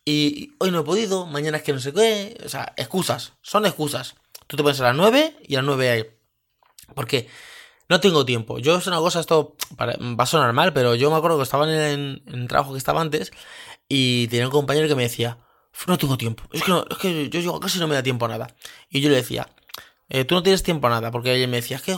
y 0.04 0.52
hoy 0.58 0.70
no 0.70 0.80
he 0.80 0.84
podido, 0.84 1.24
mañana 1.26 1.56
es 1.56 1.62
que 1.62 1.72
no 1.72 1.80
sé 1.80 1.92
qué. 1.92 2.40
O 2.44 2.48
sea, 2.48 2.72
excusas. 2.76 3.32
Son 3.42 3.66
excusas. 3.66 4.14
Tú 4.46 4.56
te 4.56 4.62
pones 4.62 4.80
a 4.80 4.84
las 4.84 4.96
9 4.96 5.36
y 5.42 5.54
a 5.56 5.58
las 5.58 5.66
9 5.66 5.90
hay 5.90 6.04
porque 6.94 7.28
no 7.88 8.00
tengo 8.00 8.24
tiempo. 8.24 8.58
Yo 8.58 8.76
es 8.76 8.86
una 8.86 8.98
cosa, 8.98 9.20
esto 9.20 9.56
va 9.78 10.22
a 10.22 10.26
sonar 10.26 10.52
mal, 10.52 10.72
pero 10.72 10.94
yo 10.94 11.10
me 11.10 11.16
acuerdo 11.16 11.36
que 11.36 11.42
estaba 11.42 11.64
en, 11.70 12.22
el 12.26 12.48
trabajo 12.48 12.72
que 12.72 12.78
estaba 12.78 13.00
antes 13.00 13.32
y 13.88 14.28
tenía 14.28 14.46
un 14.46 14.52
compañero 14.52 14.88
que 14.88 14.94
me 14.94 15.02
decía, 15.02 15.38
no 15.86 15.98
tengo 15.98 16.16
tiempo. 16.16 16.44
Es 16.52 16.62
que, 16.62 16.70
no, 16.70 16.84
es 16.90 16.98
que 16.98 17.28
yo 17.28 17.40
llego 17.40 17.60
casi 17.60 17.78
no 17.78 17.88
me 17.88 17.94
da 17.94 18.02
tiempo 18.02 18.24
a 18.26 18.28
nada. 18.28 18.54
Y 18.88 19.00
yo 19.00 19.10
le 19.10 19.16
decía, 19.16 19.48
eh, 20.08 20.24
tú 20.24 20.34
no 20.34 20.42
tienes 20.42 20.62
tiempo 20.62 20.86
a 20.86 20.90
nada, 20.90 21.10
porque 21.10 21.42
él 21.42 21.48
me 21.48 21.56
decía, 21.58 21.76
es 21.76 21.82
que 21.82 21.96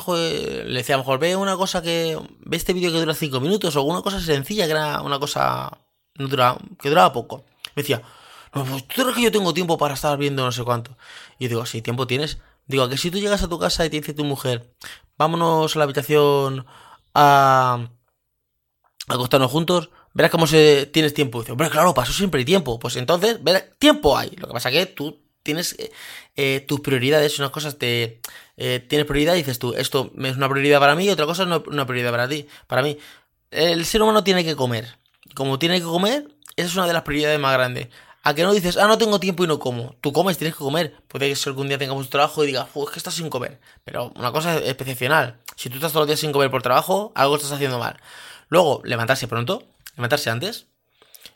le 0.66 0.78
decía, 0.78 0.94
a 0.94 0.98
lo 0.98 1.04
mejor 1.04 1.18
ve 1.18 1.36
una 1.36 1.56
cosa 1.56 1.82
que, 1.82 2.18
ve 2.40 2.56
este 2.56 2.72
vídeo 2.72 2.92
que 2.92 2.98
dura 2.98 3.14
5 3.14 3.40
minutos 3.40 3.76
o 3.76 3.82
una 3.82 4.02
cosa 4.02 4.20
sencilla 4.20 4.66
que 4.66 4.72
era 4.72 5.02
una 5.02 5.18
cosa 5.18 5.78
dura, 6.14 6.56
que 6.80 6.88
duraba 6.88 7.12
poco. 7.12 7.44
Me 7.74 7.82
decía, 7.82 8.02
no, 8.54 8.64
pues 8.64 8.86
tú 8.88 9.02
crees 9.02 9.16
que 9.16 9.22
yo 9.22 9.32
tengo 9.32 9.52
tiempo 9.52 9.76
para 9.78 9.94
estar 9.94 10.16
viendo 10.18 10.44
no 10.44 10.52
sé 10.52 10.64
cuánto. 10.64 10.96
Y 11.38 11.44
yo 11.44 11.48
digo, 11.50 11.66
sí, 11.66 11.82
tiempo 11.82 12.06
tienes. 12.06 12.38
Digo, 12.66 12.88
que 12.88 12.96
si 12.96 13.10
tú 13.10 13.18
llegas 13.18 13.42
a 13.42 13.48
tu 13.48 13.58
casa 13.58 13.84
y 13.86 13.90
te 13.90 13.96
dice 13.98 14.14
tu 14.14 14.24
mujer, 14.24 14.72
vámonos 15.16 15.74
a 15.74 15.78
la 15.78 15.84
habitación 15.84 16.66
a, 17.14 17.88
acostarnos 19.08 19.50
juntos, 19.50 19.90
verás 20.14 20.30
cómo 20.30 20.46
se 20.46 20.86
tienes 20.86 21.14
tiempo. 21.14 21.40
dice, 21.40 21.52
hombre, 21.52 21.70
claro, 21.70 21.94
paso 21.94 22.12
siempre 22.12 22.44
tiempo. 22.44 22.78
Pues 22.78 22.96
entonces, 22.96 23.42
verás, 23.42 23.64
tiempo 23.78 24.16
hay. 24.16 24.30
Lo 24.36 24.48
que 24.48 24.52
pasa 24.52 24.70
que 24.70 24.86
tú 24.86 25.22
tienes 25.42 25.76
eh, 25.78 25.92
eh, 26.34 26.64
tus 26.66 26.80
prioridades, 26.80 27.38
unas 27.38 27.50
cosas 27.50 27.78
te 27.78 28.20
eh, 28.56 28.84
tienes 28.88 29.06
prioridad 29.06 29.34
y 29.34 29.38
dices 29.38 29.58
tú, 29.60 29.74
esto 29.74 30.10
es 30.18 30.36
una 30.36 30.48
prioridad 30.48 30.80
para 30.80 30.96
mí 30.96 31.04
y 31.04 31.10
otra 31.10 31.26
cosa 31.26 31.44
es 31.44 31.48
una 31.48 31.86
prioridad 31.86 32.10
para 32.10 32.28
ti, 32.28 32.46
para 32.66 32.82
mí. 32.82 32.98
El 33.50 33.84
ser 33.86 34.02
humano 34.02 34.24
tiene 34.24 34.44
que 34.44 34.56
comer. 34.56 34.98
Como 35.34 35.58
tiene 35.58 35.78
que 35.78 35.84
comer, 35.84 36.26
esa 36.56 36.68
es 36.68 36.74
una 36.74 36.86
de 36.86 36.92
las 36.92 37.02
prioridades 37.02 37.38
más 37.38 37.52
grandes. 37.52 37.88
A 38.26 38.34
que 38.34 38.42
no 38.42 38.52
dices, 38.52 38.76
ah, 38.76 38.88
no 38.88 38.98
tengo 38.98 39.20
tiempo 39.20 39.44
y 39.44 39.46
no 39.46 39.60
como. 39.60 39.94
Tú 40.00 40.12
comes, 40.12 40.36
tienes 40.36 40.56
que 40.56 40.64
comer. 40.64 40.96
Puede 41.06 41.32
que 41.32 41.38
algún 41.48 41.68
día 41.68 41.78
tengamos 41.78 42.10
trabajo 42.10 42.42
y 42.42 42.48
digas, 42.48 42.66
es 42.74 42.90
que 42.90 42.98
estás 42.98 43.14
sin 43.14 43.30
comer. 43.30 43.60
Pero 43.84 44.12
una 44.16 44.32
cosa 44.32 44.58
excepcional. 44.58 45.38
Si 45.54 45.70
tú 45.70 45.76
estás 45.76 45.92
todos 45.92 46.02
los 46.02 46.08
días 46.08 46.18
sin 46.18 46.32
comer 46.32 46.50
por 46.50 46.60
trabajo, 46.60 47.12
algo 47.14 47.36
estás 47.36 47.52
haciendo 47.52 47.78
mal. 47.78 48.00
Luego, 48.48 48.80
levantarse 48.82 49.28
pronto, 49.28 49.62
levantarse 49.94 50.28
antes. 50.28 50.66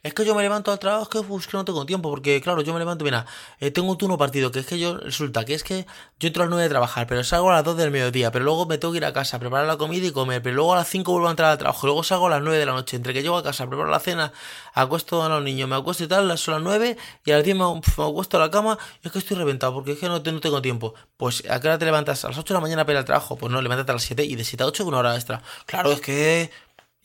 Es 0.02 0.14
que 0.14 0.24
yo 0.24 0.34
me 0.34 0.42
levanto 0.42 0.72
al 0.72 0.78
trabajo, 0.78 1.02
es 1.38 1.46
que, 1.46 1.56
no 1.56 1.64
tengo 1.66 1.84
tiempo, 1.84 2.08
porque 2.08 2.40
claro, 2.40 2.62
yo 2.62 2.72
me 2.72 2.78
levanto, 2.78 3.04
mira, 3.04 3.26
eh, 3.58 3.70
tengo 3.70 3.90
un 3.90 3.98
turno 3.98 4.16
partido, 4.16 4.50
que 4.50 4.60
es 4.60 4.66
que 4.66 4.78
yo, 4.78 4.96
resulta 4.96 5.44
que 5.44 5.52
es 5.52 5.62
que 5.62 5.86
yo 6.18 6.28
entro 6.28 6.42
a 6.42 6.46
las 6.46 6.50
9 6.50 6.62
de 6.62 6.68
trabajar, 6.70 7.06
pero 7.06 7.22
salgo 7.22 7.50
a 7.50 7.54
las 7.54 7.64
2 7.64 7.76
del 7.76 7.90
mediodía, 7.90 8.32
pero 8.32 8.46
luego 8.46 8.64
me 8.64 8.78
tengo 8.78 8.92
que 8.92 8.98
ir 8.98 9.04
a 9.04 9.12
casa, 9.12 9.38
preparar 9.38 9.66
la 9.66 9.76
comida 9.76 10.06
y 10.06 10.10
comer, 10.10 10.40
pero 10.40 10.56
luego 10.56 10.72
a 10.72 10.76
las 10.76 10.88
5 10.88 11.12
vuelvo 11.12 11.28
a 11.28 11.32
entrar 11.32 11.50
al 11.50 11.58
trabajo, 11.58 11.86
luego 11.86 12.02
salgo 12.02 12.28
a 12.28 12.30
las 12.30 12.40
9 12.40 12.58
de 12.58 12.64
la 12.64 12.72
noche, 12.72 12.96
entre 12.96 13.12
que 13.12 13.22
llego 13.22 13.36
a 13.36 13.42
casa, 13.42 13.68
preparo 13.68 13.90
la 13.90 14.00
cena, 14.00 14.32
acuesto 14.72 15.22
a 15.22 15.28
los 15.28 15.42
niños, 15.42 15.68
me 15.68 15.76
acuesto 15.76 16.04
y 16.04 16.08
tal, 16.08 16.38
son 16.38 16.54
las 16.54 16.62
9 16.62 16.96
y 17.26 17.30
a 17.32 17.36
las 17.36 17.44
10 17.44 17.56
me, 17.58 17.64
acuesto 17.64 18.38
a 18.38 18.40
la 18.40 18.50
cama 18.50 18.78
y 19.02 19.06
es 19.06 19.12
que 19.12 19.18
estoy 19.18 19.36
reventado, 19.36 19.74
porque 19.74 19.92
es 19.92 19.98
que 19.98 20.08
no, 20.08 20.22
tengo 20.22 20.62
tiempo. 20.62 20.94
Pues, 21.18 21.44
¿a 21.50 21.60
qué 21.60 21.68
hora 21.68 21.78
te 21.78 21.84
levantas? 21.84 22.24
A 22.24 22.28
las 22.28 22.38
8 22.38 22.54
de 22.54 22.56
la 22.56 22.62
mañana 22.62 22.84
para 22.84 22.94
ir 22.94 22.98
al 23.00 23.04
trabajo, 23.04 23.36
pues 23.36 23.52
no, 23.52 23.60
levántate 23.60 23.92
a 23.92 23.94
las 23.94 24.04
7 24.04 24.24
y 24.24 24.34
de 24.34 24.44
7 24.44 24.62
a 24.62 24.66
8 24.66 24.84
con 24.84 24.94
una 24.94 25.00
hora 25.00 25.14
extra. 25.14 25.42
Claro, 25.66 25.92
es 25.92 26.00
que... 26.00 26.50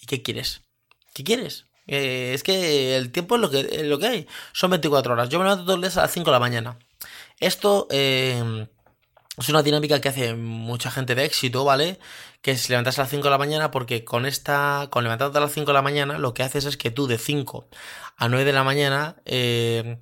¿Y 0.01 0.05
qué 0.05 0.21
quieres? 0.21 0.61
¿Qué 1.13 1.23
quieres? 1.23 1.65
Eh, 1.87 2.31
es 2.33 2.43
que 2.43 2.95
el 2.95 3.11
tiempo 3.11 3.35
es 3.35 3.41
lo 3.41 3.49
que, 3.49 3.83
lo 3.83 3.99
que 3.99 4.07
hay. 4.07 4.27
Son 4.53 4.69
24 4.69 5.13
horas. 5.13 5.29
Yo 5.29 5.39
me 5.39 5.45
levanto 5.45 5.65
todos 5.65 5.79
los 5.79 5.89
días 5.89 5.97
a 5.97 6.03
las 6.03 6.11
5 6.11 6.25
de 6.25 6.31
la 6.31 6.39
mañana. 6.39 6.77
Esto 7.39 7.87
eh, 7.91 8.67
es 9.37 9.49
una 9.49 9.63
dinámica 9.63 9.99
que 10.01 10.09
hace 10.09 10.33
mucha 10.35 10.91
gente 10.91 11.15
de 11.15 11.25
éxito, 11.25 11.65
¿vale? 11.65 11.99
Que 12.41 12.51
es 12.51 12.69
levantarse 12.69 13.01
a 13.01 13.03
las 13.03 13.11
5 13.11 13.23
de 13.23 13.29
la 13.29 13.37
mañana 13.37 13.71
porque 13.71 14.05
con 14.05 14.25
esta, 14.25 14.87
con 14.91 15.03
levantarte 15.03 15.37
a 15.37 15.41
las 15.41 15.53
5 15.53 15.67
de 15.67 15.73
la 15.73 15.81
mañana, 15.81 16.17
lo 16.17 16.33
que 16.33 16.43
haces 16.43 16.65
es 16.65 16.77
que 16.77 16.91
tú 16.91 17.07
de 17.07 17.17
5 17.17 17.67
a 18.17 18.29
9 18.29 18.45
de 18.45 18.53
la 18.53 18.63
mañana, 18.63 19.17
eh, 19.25 19.99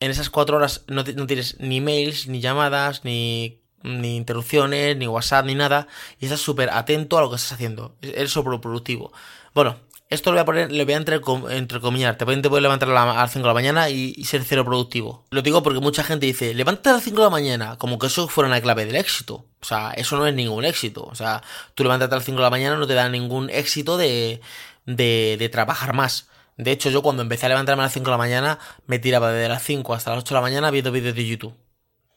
en 0.00 0.10
esas 0.10 0.30
4 0.30 0.56
horas 0.56 0.84
no, 0.86 1.02
no 1.02 1.26
tienes 1.26 1.58
ni 1.60 1.80
mails, 1.80 2.28
ni 2.28 2.40
llamadas, 2.40 3.04
ni 3.04 3.60
ni 3.82 4.16
interrupciones, 4.16 4.96
ni 4.96 5.06
WhatsApp, 5.06 5.46
ni 5.46 5.54
nada, 5.54 5.86
y 6.18 6.26
estás 6.26 6.40
súper 6.40 6.70
atento 6.70 7.18
a 7.18 7.20
lo 7.20 7.30
que 7.30 7.36
estás 7.36 7.52
haciendo. 7.52 7.96
Eres 8.02 8.30
súper 8.30 8.60
productivo. 8.60 9.12
Bueno, 9.54 9.76
esto 10.10 10.30
lo 10.30 10.36
voy 10.36 10.42
a 10.42 10.44
poner, 10.46 10.72
le 10.72 10.84
voy 10.84 10.94
a 10.94 10.96
entre, 10.96 11.20
entrecomillar. 11.50 12.16
Te 12.16 12.24
puedes 12.24 12.62
levantar 12.62 12.90
a 12.90 13.04
las 13.04 13.32
5 13.32 13.42
de 13.42 13.48
la 13.48 13.54
mañana 13.54 13.90
y, 13.90 14.24
ser 14.24 14.42
cero 14.44 14.64
productivo. 14.64 15.24
Lo 15.30 15.42
digo 15.42 15.62
porque 15.62 15.80
mucha 15.80 16.02
gente 16.02 16.26
dice, 16.26 16.54
levántate 16.54 16.90
a 16.90 16.92
las 16.94 17.04
5 17.04 17.16
de 17.16 17.24
la 17.24 17.30
mañana, 17.30 17.76
como 17.76 17.98
que 17.98 18.06
eso 18.06 18.28
fuera 18.28 18.48
una 18.48 18.60
clave 18.60 18.86
del 18.86 18.96
éxito. 18.96 19.44
O 19.60 19.64
sea, 19.64 19.90
eso 19.92 20.16
no 20.16 20.26
es 20.26 20.34
ningún 20.34 20.64
éxito. 20.64 21.04
O 21.04 21.14
sea, 21.14 21.42
tú 21.74 21.82
levántate 21.82 22.14
a 22.14 22.18
las 22.18 22.24
5 22.24 22.38
de 22.38 22.42
la 22.42 22.50
mañana 22.50 22.76
no 22.76 22.86
te 22.86 22.94
da 22.94 23.08
ningún 23.08 23.50
éxito 23.50 23.98
de, 23.98 24.40
de, 24.86 25.36
de 25.38 25.48
trabajar 25.50 25.94
más. 25.94 26.28
De 26.56 26.72
hecho, 26.72 26.90
yo 26.90 27.02
cuando 27.02 27.22
empecé 27.22 27.46
a 27.46 27.50
levantarme 27.50 27.82
a 27.82 27.86
las 27.86 27.92
5 27.92 28.04
de 28.04 28.10
la 28.10 28.18
mañana, 28.18 28.58
me 28.86 28.98
tiraba 28.98 29.30
desde 29.30 29.48
las 29.48 29.62
5 29.62 29.94
hasta 29.94 30.10
las 30.10 30.20
8 30.20 30.34
de 30.34 30.34
la 30.34 30.42
mañana 30.42 30.70
viendo 30.70 30.90
vídeos 30.90 31.14
de 31.14 31.26
YouTube. 31.26 31.54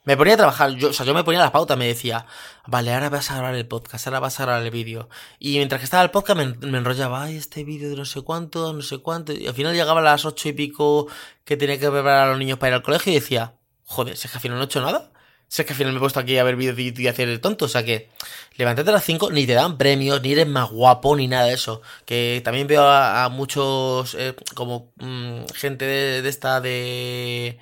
Me 0.04 0.16
ponía 0.16 0.34
a 0.34 0.36
trabajar, 0.36 0.72
yo, 0.74 0.88
o 0.88 0.92
sea, 0.92 1.06
yo 1.06 1.14
me 1.14 1.22
ponía 1.22 1.38
las 1.38 1.52
pautas, 1.52 1.78
me 1.78 1.86
decía, 1.86 2.26
vale, 2.66 2.92
ahora 2.92 3.08
vas 3.08 3.30
a 3.30 3.34
grabar 3.34 3.54
el 3.54 3.68
podcast, 3.68 4.04
ahora 4.08 4.18
vas 4.18 4.40
a 4.40 4.44
grabar 4.44 4.62
el 4.62 4.70
vídeo. 4.72 5.08
Y 5.38 5.58
mientras 5.58 5.80
que 5.80 5.84
estaba 5.84 6.02
el 6.02 6.10
podcast 6.10 6.40
me, 6.40 6.78
enrollaba, 6.78 7.22
ay, 7.22 7.36
este 7.36 7.62
vídeo 7.62 7.88
de 7.88 7.94
no 7.94 8.04
sé 8.04 8.22
cuánto, 8.22 8.72
no 8.72 8.82
sé 8.82 8.98
cuánto. 8.98 9.32
Y 9.32 9.46
al 9.46 9.54
final 9.54 9.74
llegaba 9.74 10.00
a 10.00 10.04
las 10.04 10.24
ocho 10.24 10.48
y 10.48 10.52
pico 10.54 11.06
que 11.44 11.56
tenía 11.56 11.78
que 11.78 11.88
preparar 11.88 12.26
a 12.26 12.30
los 12.30 12.38
niños 12.38 12.58
para 12.58 12.70
ir 12.70 12.74
al 12.74 12.82
colegio 12.82 13.12
y 13.12 13.16
decía, 13.16 13.54
joder, 13.84 14.16
si 14.16 14.26
es 14.26 14.32
que 14.32 14.38
al 14.38 14.42
final 14.42 14.56
no 14.58 14.64
he 14.64 14.66
hecho 14.66 14.80
nada. 14.80 15.12
Si 15.46 15.62
es 15.62 15.66
que 15.66 15.72
al 15.74 15.76
final 15.76 15.92
me 15.92 15.98
he 15.98 16.00
puesto 16.00 16.18
aquí 16.18 16.36
a 16.38 16.44
ver 16.44 16.56
vídeos 16.56 16.76
de 16.76 16.84
YouTube 16.84 17.02
y 17.02 17.08
hacer 17.08 17.28
el 17.28 17.40
tonto. 17.40 17.66
O 17.66 17.68
sea 17.68 17.84
que, 17.84 18.10
levántate 18.56 18.90
a 18.90 18.94
las 18.94 19.04
5, 19.04 19.30
ni 19.30 19.46
te 19.46 19.52
dan 19.52 19.78
premios, 19.78 20.20
ni 20.22 20.32
eres 20.32 20.48
más 20.48 20.70
guapo, 20.70 21.14
ni 21.14 21.28
nada 21.28 21.46
de 21.46 21.54
eso. 21.54 21.82
Que 22.06 22.40
también 22.44 22.66
veo 22.66 22.82
a, 22.88 23.28
muchos, 23.28 24.16
eh, 24.18 24.34
como 24.54 24.92
mm, 24.96 25.44
gente 25.54 25.84
de 25.84 26.28
esta 26.28 26.60
de 26.60 27.58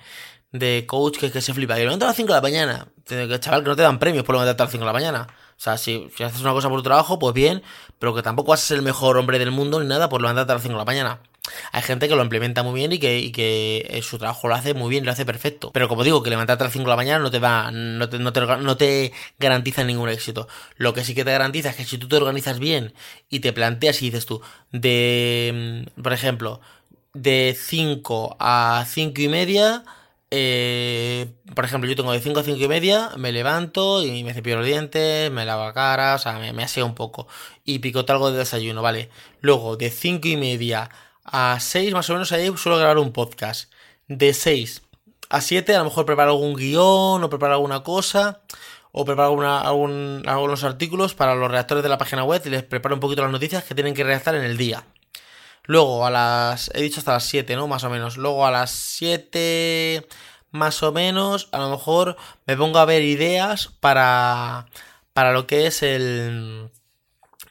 de 0.51 0.85
coach 0.87 1.17
que, 1.17 1.31
que 1.31 1.41
se 1.41 1.53
flipa. 1.53 1.79
Y 1.79 1.83
levanta 1.83 2.05
a 2.05 2.09
las 2.09 2.17
5 2.17 2.27
de 2.27 2.35
la 2.35 2.41
mañana. 2.41 2.87
Que, 3.05 3.39
chaval, 3.39 3.63
que 3.63 3.69
no 3.69 3.75
te 3.75 3.81
dan 3.81 3.99
premios 3.99 4.23
por 4.23 4.35
levantarte 4.35 4.63
a 4.63 4.65
las 4.65 4.71
5 4.71 4.83
de 4.83 4.87
la 4.87 4.93
mañana. 4.93 5.27
O 5.29 5.63
sea, 5.63 5.77
si, 5.77 6.09
si, 6.15 6.23
haces 6.23 6.41
una 6.41 6.53
cosa 6.53 6.69
por 6.69 6.79
tu 6.79 6.83
trabajo, 6.83 7.19
pues 7.19 7.33
bien, 7.33 7.61
pero 7.99 8.15
que 8.15 8.23
tampoco 8.23 8.51
vas 8.51 8.63
a 8.63 8.65
ser 8.65 8.77
el 8.77 8.83
mejor 8.83 9.17
hombre 9.17 9.37
del 9.37 9.51
mundo 9.51 9.79
ni 9.79 9.87
nada 9.87 10.09
por 10.09 10.21
levantarte 10.21 10.51
a 10.51 10.55
las 10.55 10.63
5 10.63 10.73
de 10.73 10.79
la 10.79 10.85
mañana. 10.85 11.19
Hay 11.71 11.81
gente 11.81 12.07
que 12.07 12.15
lo 12.15 12.23
implementa 12.23 12.63
muy 12.63 12.75
bien 12.75 12.91
y 12.91 12.99
que, 12.99 13.19
y 13.19 13.31
que 13.31 13.87
eh, 13.89 14.01
su 14.01 14.17
trabajo 14.17 14.47
lo 14.47 14.55
hace 14.55 14.73
muy 14.73 14.89
bien, 14.89 15.05
lo 15.05 15.11
hace 15.11 15.25
perfecto. 15.25 15.71
Pero 15.73 15.87
como 15.87 16.03
digo, 16.03 16.21
que 16.23 16.29
levantarte 16.29 16.63
a 16.63 16.65
las 16.65 16.73
5 16.73 16.85
de 16.85 16.89
la 16.89 16.95
mañana 16.95 17.19
no 17.19 17.31
te 17.31 17.39
da, 17.39 17.71
no 17.71 18.09
te, 18.09 18.19
no 18.19 18.33
te, 18.33 18.41
no 18.41 18.77
te 18.77 19.11
garantiza 19.39 19.83
ningún 19.83 20.09
éxito. 20.09 20.47
Lo 20.77 20.93
que 20.93 21.03
sí 21.03 21.15
que 21.15 21.25
te 21.25 21.31
garantiza 21.31 21.69
es 21.69 21.75
que 21.75 21.85
si 21.85 21.97
tú 21.97 22.07
te 22.07 22.15
organizas 22.17 22.59
bien 22.59 22.93
y 23.29 23.39
te 23.39 23.53
planteas 23.53 24.01
y 24.01 24.05
dices 24.05 24.25
tú, 24.25 24.41
de, 24.71 25.85
mm, 25.95 26.01
por 26.01 26.13
ejemplo, 26.13 26.61
de 27.13 27.57
5 27.59 28.37
a 28.39 28.85
5 28.87 29.21
y 29.21 29.27
media, 29.27 29.83
eh, 30.33 31.33
por 31.53 31.65
ejemplo, 31.65 31.89
yo 31.89 31.95
tengo 31.97 32.13
de 32.13 32.21
5 32.21 32.39
a 32.39 32.43
5 32.43 32.57
y 32.57 32.67
media, 32.69 33.11
me 33.17 33.33
levanto 33.33 34.01
y 34.01 34.23
me 34.23 34.33
cepillo 34.33 34.57
los 34.57 34.65
dientes, 34.65 35.29
me 35.29 35.45
lavo 35.45 35.65
la 35.65 35.73
cara, 35.73 36.15
o 36.15 36.19
sea, 36.19 36.39
me, 36.39 36.63
aseo 36.63 36.85
un 36.85 36.95
poco 36.95 37.27
y 37.65 37.79
picoto 37.79 38.13
algo 38.13 38.31
de 38.31 38.39
desayuno, 38.39 38.81
¿vale? 38.81 39.09
Luego, 39.41 39.75
de 39.75 39.89
5 39.91 40.27
y 40.29 40.37
media 40.37 40.89
a 41.25 41.59
6 41.59 41.93
más 41.93 42.09
o 42.09 42.13
menos 42.13 42.31
ahí 42.31 42.49
suelo 42.57 42.77
grabar 42.77 42.97
un 42.97 43.11
podcast. 43.11 43.71
De 44.07 44.33
6 44.33 44.83
a 45.29 45.41
7 45.41 45.75
a 45.75 45.79
lo 45.79 45.85
mejor 45.85 46.05
preparo 46.05 46.31
algún 46.31 46.55
guion 46.55 47.23
o 47.23 47.29
preparo 47.29 47.53
alguna 47.53 47.83
cosa. 47.83 48.41
o 48.93 49.05
preparo 49.05 49.41
algunos 49.41 50.63
artículos 50.63 51.13
para 51.13 51.35
los 51.35 51.49
redactores 51.51 51.83
de 51.83 51.89
la 51.89 51.97
página 51.97 52.23
web 52.23 52.41
y 52.45 52.49
les 52.49 52.63
preparo 52.63 52.95
un 52.95 53.01
poquito 53.01 53.21
las 53.21 53.31
noticias 53.31 53.63
que 53.63 53.75
tienen 53.75 53.93
que 53.93 54.03
redactar 54.03 54.35
en 54.35 54.43
el 54.43 54.57
día. 54.57 54.85
Luego 55.63 56.05
a 56.05 56.09
las... 56.09 56.71
He 56.73 56.81
dicho 56.81 56.99
hasta 56.99 57.13
las 57.13 57.25
7, 57.25 57.55
¿no? 57.55 57.67
Más 57.67 57.83
o 57.83 57.89
menos. 57.89 58.17
Luego 58.17 58.45
a 58.45 58.51
las 58.51 58.71
7 58.71 60.07
más 60.51 60.83
o 60.83 60.91
menos, 60.91 61.47
a 61.51 61.59
lo 61.59 61.69
mejor 61.69 62.17
me 62.45 62.57
pongo 62.57 62.79
a 62.79 62.85
ver 62.85 63.03
ideas 63.03 63.69
para, 63.79 64.67
para 65.13 65.33
lo 65.33 65.47
que 65.47 65.67
es 65.67 65.81
el... 65.83 66.69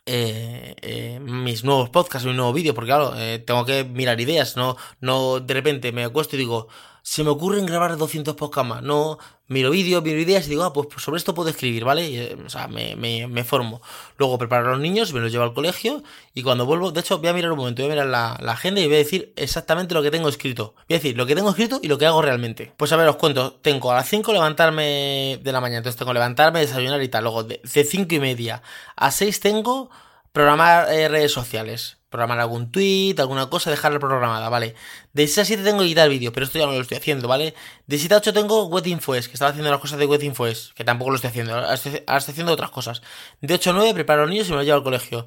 Eh, 0.07 0.75
eh, 0.83 1.21
mis 1.21 1.63
nuevos 1.63 1.91
podcasts, 1.91 2.27
mi 2.27 2.35
nuevo 2.35 2.53
vídeo, 2.53 2.75
porque 2.75 2.89
claro, 2.89 3.15
eh, 3.17 3.39
tengo 3.39 3.65
que 3.65 3.85
mirar 3.85 4.21
ideas, 4.21 4.57
no, 4.57 4.77
no 5.01 5.39
de 5.39 5.55
repente 5.55 5.93
me 5.93 6.05
acuesto 6.05 6.35
y 6.35 6.41
digo, 6.41 6.69
se 7.03 7.25
me 7.25 7.31
ocurren 7.31 7.67
grabar 7.67 7.97
200 7.97 8.35
podcasts 8.37 8.69
más. 8.69 8.83
No, 8.83 9.19
miro 9.49 9.71
vídeos, 9.71 10.03
miro 10.03 10.19
ideas 10.19 10.47
y 10.47 10.51
digo, 10.51 10.65
ah, 10.65 10.73
pues, 10.73 10.89
pues 10.91 11.03
sobre 11.03 11.19
esto 11.19 11.35
puedo 11.35 11.49
escribir, 11.51 11.85
¿vale? 11.85 12.37
o 12.45 12.49
sea, 12.49 12.69
me, 12.69 12.97
me, 12.97 13.27
me, 13.27 13.45
formo. 13.45 13.83
Luego 14.17 14.39
preparo 14.39 14.69
a 14.69 14.71
los 14.73 14.81
niños, 14.81 15.13
me 15.13 15.21
los 15.21 15.33
llevo 15.33 15.45
al 15.45 15.55
colegio 15.55 16.03
y 16.35 16.43
cuando 16.43 16.67
vuelvo, 16.67 16.93
de 16.93 17.01
hecho, 17.01 17.19
voy 17.19 17.29
a 17.29 17.33
mirar 17.33 17.53
un 17.53 17.59
momento, 17.59 17.83
voy 17.83 17.91
a 17.91 17.95
mirar 17.95 18.07
la, 18.07 18.39
la, 18.41 18.53
agenda 18.53 18.81
y 18.81 18.87
voy 18.87 18.95
a 18.95 18.99
decir 18.99 19.33
exactamente 19.37 19.95
lo 19.95 20.03
que 20.03 20.11
tengo 20.11 20.29
escrito. 20.29 20.75
Voy 20.89 20.97
a 20.97 20.99
decir 20.99 21.17
lo 21.17 21.27
que 21.27 21.35
tengo 21.35 21.51
escrito 21.51 21.81
y 21.83 21.89
lo 21.89 21.99
que 21.99 22.07
hago 22.07 22.23
realmente. 22.23 22.73
Pues 22.77 22.93
a 22.93 22.97
ver, 22.97 23.09
os 23.09 23.17
cuento, 23.17 23.55
tengo 23.55 23.91
a 23.93 23.97
las 23.97 24.09
5 24.09 24.33
levantarme 24.33 25.41
de 25.43 25.53
la 25.53 25.61
mañana, 25.61 25.79
entonces 25.79 25.99
tengo 25.99 26.13
levantarme, 26.13 26.61
desayunar 26.61 27.03
y 27.03 27.09
tal. 27.09 27.25
Luego 27.25 27.45
de, 27.45 27.61
5 27.65 28.15
y 28.15 28.21
media 28.21 28.63
a 28.97 29.11
6 29.11 29.41
tengo 29.41 29.91
programar 30.33 30.93
eh, 30.93 31.09
redes 31.09 31.33
sociales 31.33 32.00
programar 32.11 32.41
algún 32.41 32.71
tweet, 32.73 33.15
alguna 33.19 33.49
cosa, 33.49 33.71
dejarla 33.71 34.01
programada, 34.01 34.49
¿vale? 34.49 34.75
De 35.13 35.27
6 35.27 35.39
a 35.39 35.45
7 35.45 35.63
tengo 35.63 35.79
que 35.79 35.87
editar 35.87 36.09
vídeo, 36.09 36.33
pero 36.33 36.45
esto 36.45 36.59
ya 36.59 36.67
no 36.67 36.73
lo 36.73 36.81
estoy 36.81 36.99
haciendo, 36.99 37.29
¿vale? 37.29 37.55
De 37.87 37.99
7 37.99 38.15
a 38.15 38.19
8 38.19 38.33
tengo 38.33 38.67
WebInfoes, 38.67 39.29
que 39.29 39.35
estaba 39.35 39.51
haciendo 39.51 39.71
las 39.71 39.81
cosas 39.81 39.99
de 39.99 40.07
WebInfoes, 40.07 40.73
que 40.75 40.85
tampoco 40.85 41.11
lo 41.11 41.17
estoy 41.17 41.31
haciendo, 41.31 41.55
ahora 41.55 41.73
estoy, 41.73 42.03
haciendo 42.07 42.53
otras 42.53 42.71
cosas. 42.71 43.01
De 43.41 43.55
8 43.55 43.71
a 43.71 43.73
9 43.75 43.95
preparo 43.95 44.23
a 44.23 44.25
los 44.25 44.33
niños 44.33 44.49
y 44.49 44.51
me 44.51 44.57
los 44.57 44.67
llevo 44.67 44.79
al 44.79 44.85
colegio. 44.85 45.27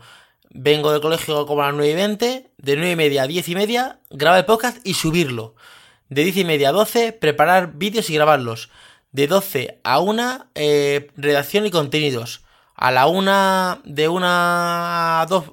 Vengo 0.50 0.92
del 0.92 1.02
colegio 1.02 1.46
como 1.46 1.64
a 1.64 1.68
las 1.68 1.76
9 1.76 1.92
y 1.92 1.96
20, 1.96 2.52
de 2.58 2.76
9 2.76 2.92
y 2.92 2.96
media 2.96 3.24
a 3.24 3.28
10 3.28 3.48
y 3.50 3.56
media, 3.56 4.00
grabar 4.12 4.40
el 4.40 4.46
podcast 4.46 4.78
y 4.86 4.94
subirlo. 4.94 5.56
De 6.10 6.24
10 6.24 6.38
y 6.38 6.46
media 6.46 6.70
a 6.70 6.72
12, 6.74 7.14
preparar 7.14 7.74
vídeos 7.76 8.10
y 8.10 8.16
grabarlos. 8.16 8.70
De 9.14 9.28
12 9.28 9.80
a 9.84 10.00
1, 10.00 10.48
eh, 10.56 11.12
redacción 11.16 11.66
y 11.66 11.72
contenidos. 11.72 12.44
A 12.76 12.92
la 12.92 13.08
1, 13.08 13.82
de 13.86 14.10
1 14.10 14.26
a 14.28 15.26
2, 15.30 15.44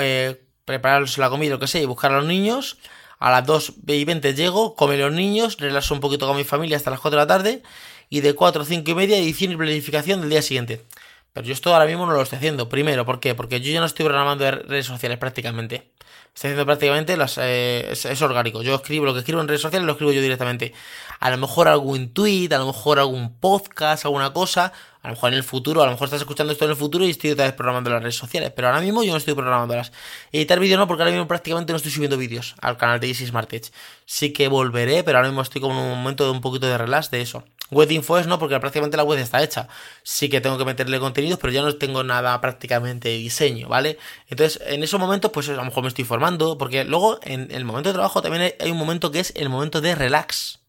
eh, 0.00 0.42
prepararles 0.70 1.18
la 1.18 1.28
comida, 1.30 1.50
lo 1.50 1.58
que 1.58 1.66
sea, 1.66 1.82
y 1.82 1.84
buscar 1.84 2.12
a 2.12 2.16
los 2.18 2.26
niños. 2.26 2.78
A 3.18 3.30
las 3.30 3.44
2 3.44 3.74
y 3.86 4.04
20 4.04 4.34
llego, 4.34 4.74
come 4.74 4.96
los 4.96 5.12
niños, 5.12 5.56
relajo 5.58 5.92
un 5.92 6.00
poquito 6.00 6.26
con 6.26 6.36
mi 6.36 6.44
familia 6.44 6.76
hasta 6.76 6.90
las 6.90 7.00
4 7.00 7.18
de 7.18 7.22
la 7.22 7.26
tarde. 7.26 7.62
Y 8.08 8.20
de 8.20 8.34
4 8.34 8.62
a 8.62 8.64
5 8.64 8.90
y 8.90 8.94
media, 8.94 9.18
edición 9.18 9.52
y 9.52 9.56
planificación 9.56 10.20
del 10.20 10.30
día 10.30 10.42
siguiente. 10.42 10.84
Pero 11.32 11.46
yo 11.46 11.52
esto 11.52 11.72
ahora 11.72 11.86
mismo 11.86 12.06
no 12.06 12.12
lo 12.12 12.22
estoy 12.22 12.38
haciendo. 12.38 12.68
Primero, 12.68 13.04
¿por 13.04 13.20
qué? 13.20 13.34
Porque 13.34 13.60
yo 13.60 13.72
ya 13.72 13.80
no 13.80 13.86
estoy 13.86 14.04
programando 14.04 14.50
redes 14.50 14.86
sociales 14.86 15.18
prácticamente. 15.18 15.90
Estoy 16.34 16.48
haciendo 16.48 16.66
prácticamente 16.66 17.16
las, 17.16 17.38
eh, 17.38 17.90
es, 17.90 18.22
orgánico. 18.22 18.62
Yo 18.62 18.74
escribo 18.74 19.04
lo 19.04 19.12
que 19.12 19.20
escribo 19.20 19.40
en 19.40 19.48
redes 19.48 19.60
sociales, 19.60 19.86
lo 19.86 19.92
escribo 19.92 20.12
yo 20.12 20.22
directamente. 20.22 20.72
A 21.20 21.30
lo 21.30 21.36
mejor 21.36 21.68
algún 21.68 22.12
tweet, 22.12 22.48
a 22.52 22.58
lo 22.58 22.66
mejor 22.66 22.98
algún 22.98 23.34
podcast, 23.38 24.06
alguna 24.06 24.32
cosa. 24.32 24.72
A 25.02 25.08
lo 25.08 25.14
mejor 25.14 25.32
en 25.32 25.36
el 25.36 25.44
futuro, 25.44 25.82
a 25.82 25.86
lo 25.86 25.92
mejor 25.92 26.06
estás 26.06 26.20
escuchando 26.20 26.52
esto 26.52 26.64
en 26.64 26.72
el 26.72 26.76
futuro 26.76 27.06
y 27.06 27.10
estoy 27.10 27.30
otra 27.30 27.44
vez 27.44 27.54
programando 27.54 27.90
las 27.90 28.02
redes 28.02 28.16
sociales. 28.16 28.52
Pero 28.54 28.68
ahora 28.68 28.80
mismo 28.80 29.02
yo 29.02 29.12
no 29.12 29.18
estoy 29.18 29.34
programándolas. 29.34 29.92
Editar 30.32 30.58
vídeo 30.60 30.76
no, 30.76 30.86
porque 30.86 31.02
ahora 31.02 31.12
mismo 31.12 31.26
prácticamente 31.28 31.72
no 31.72 31.76
estoy 31.76 31.92
subiendo 31.92 32.16
vídeos 32.18 32.54
al 32.60 32.76
canal 32.76 33.00
de 33.00 33.08
Easy 33.08 33.26
Smart 33.26 33.50
Edge. 33.52 33.70
Sí 34.04 34.32
que 34.32 34.48
volveré, 34.48 35.04
pero 35.04 35.18
ahora 35.18 35.28
mismo 35.28 35.42
estoy 35.42 35.60
como 35.60 35.78
en 35.78 35.92
un 35.92 35.98
momento 35.98 36.24
de 36.24 36.30
un 36.30 36.40
poquito 36.40 36.66
de 36.66 36.76
relax 36.76 37.10
de 37.10 37.22
eso. 37.22 37.44
Web 37.70 37.92
info 37.92 38.18
es 38.18 38.26
no, 38.26 38.38
porque 38.38 38.58
prácticamente 38.58 38.96
la 38.96 39.04
web 39.04 39.18
está 39.18 39.42
hecha. 39.42 39.68
Sí 40.02 40.28
que 40.28 40.40
tengo 40.40 40.58
que 40.58 40.64
meterle 40.64 40.98
contenidos, 41.00 41.38
pero 41.38 41.52
ya 41.52 41.62
no 41.62 41.74
tengo 41.76 42.02
nada 42.02 42.40
prácticamente 42.40 43.10
de 43.10 43.16
diseño, 43.16 43.68
¿vale? 43.68 43.98
Entonces, 44.28 44.60
en 44.66 44.82
esos 44.82 44.98
momentos, 44.98 45.30
pues 45.30 45.48
a 45.48 45.52
lo 45.52 45.64
mejor 45.64 45.82
me 45.82 45.88
estoy 45.88 46.04
formando, 46.04 46.58
porque 46.58 46.84
luego 46.84 47.20
en 47.22 47.50
el 47.52 47.64
momento 47.64 47.90
de 47.90 47.94
trabajo 47.94 48.22
también 48.22 48.54
hay 48.58 48.70
un 48.70 48.78
momento 48.78 49.10
que 49.10 49.20
es 49.20 49.32
el 49.36 49.48
momento 49.48 49.80
de 49.80 49.94
relax. 49.94 50.59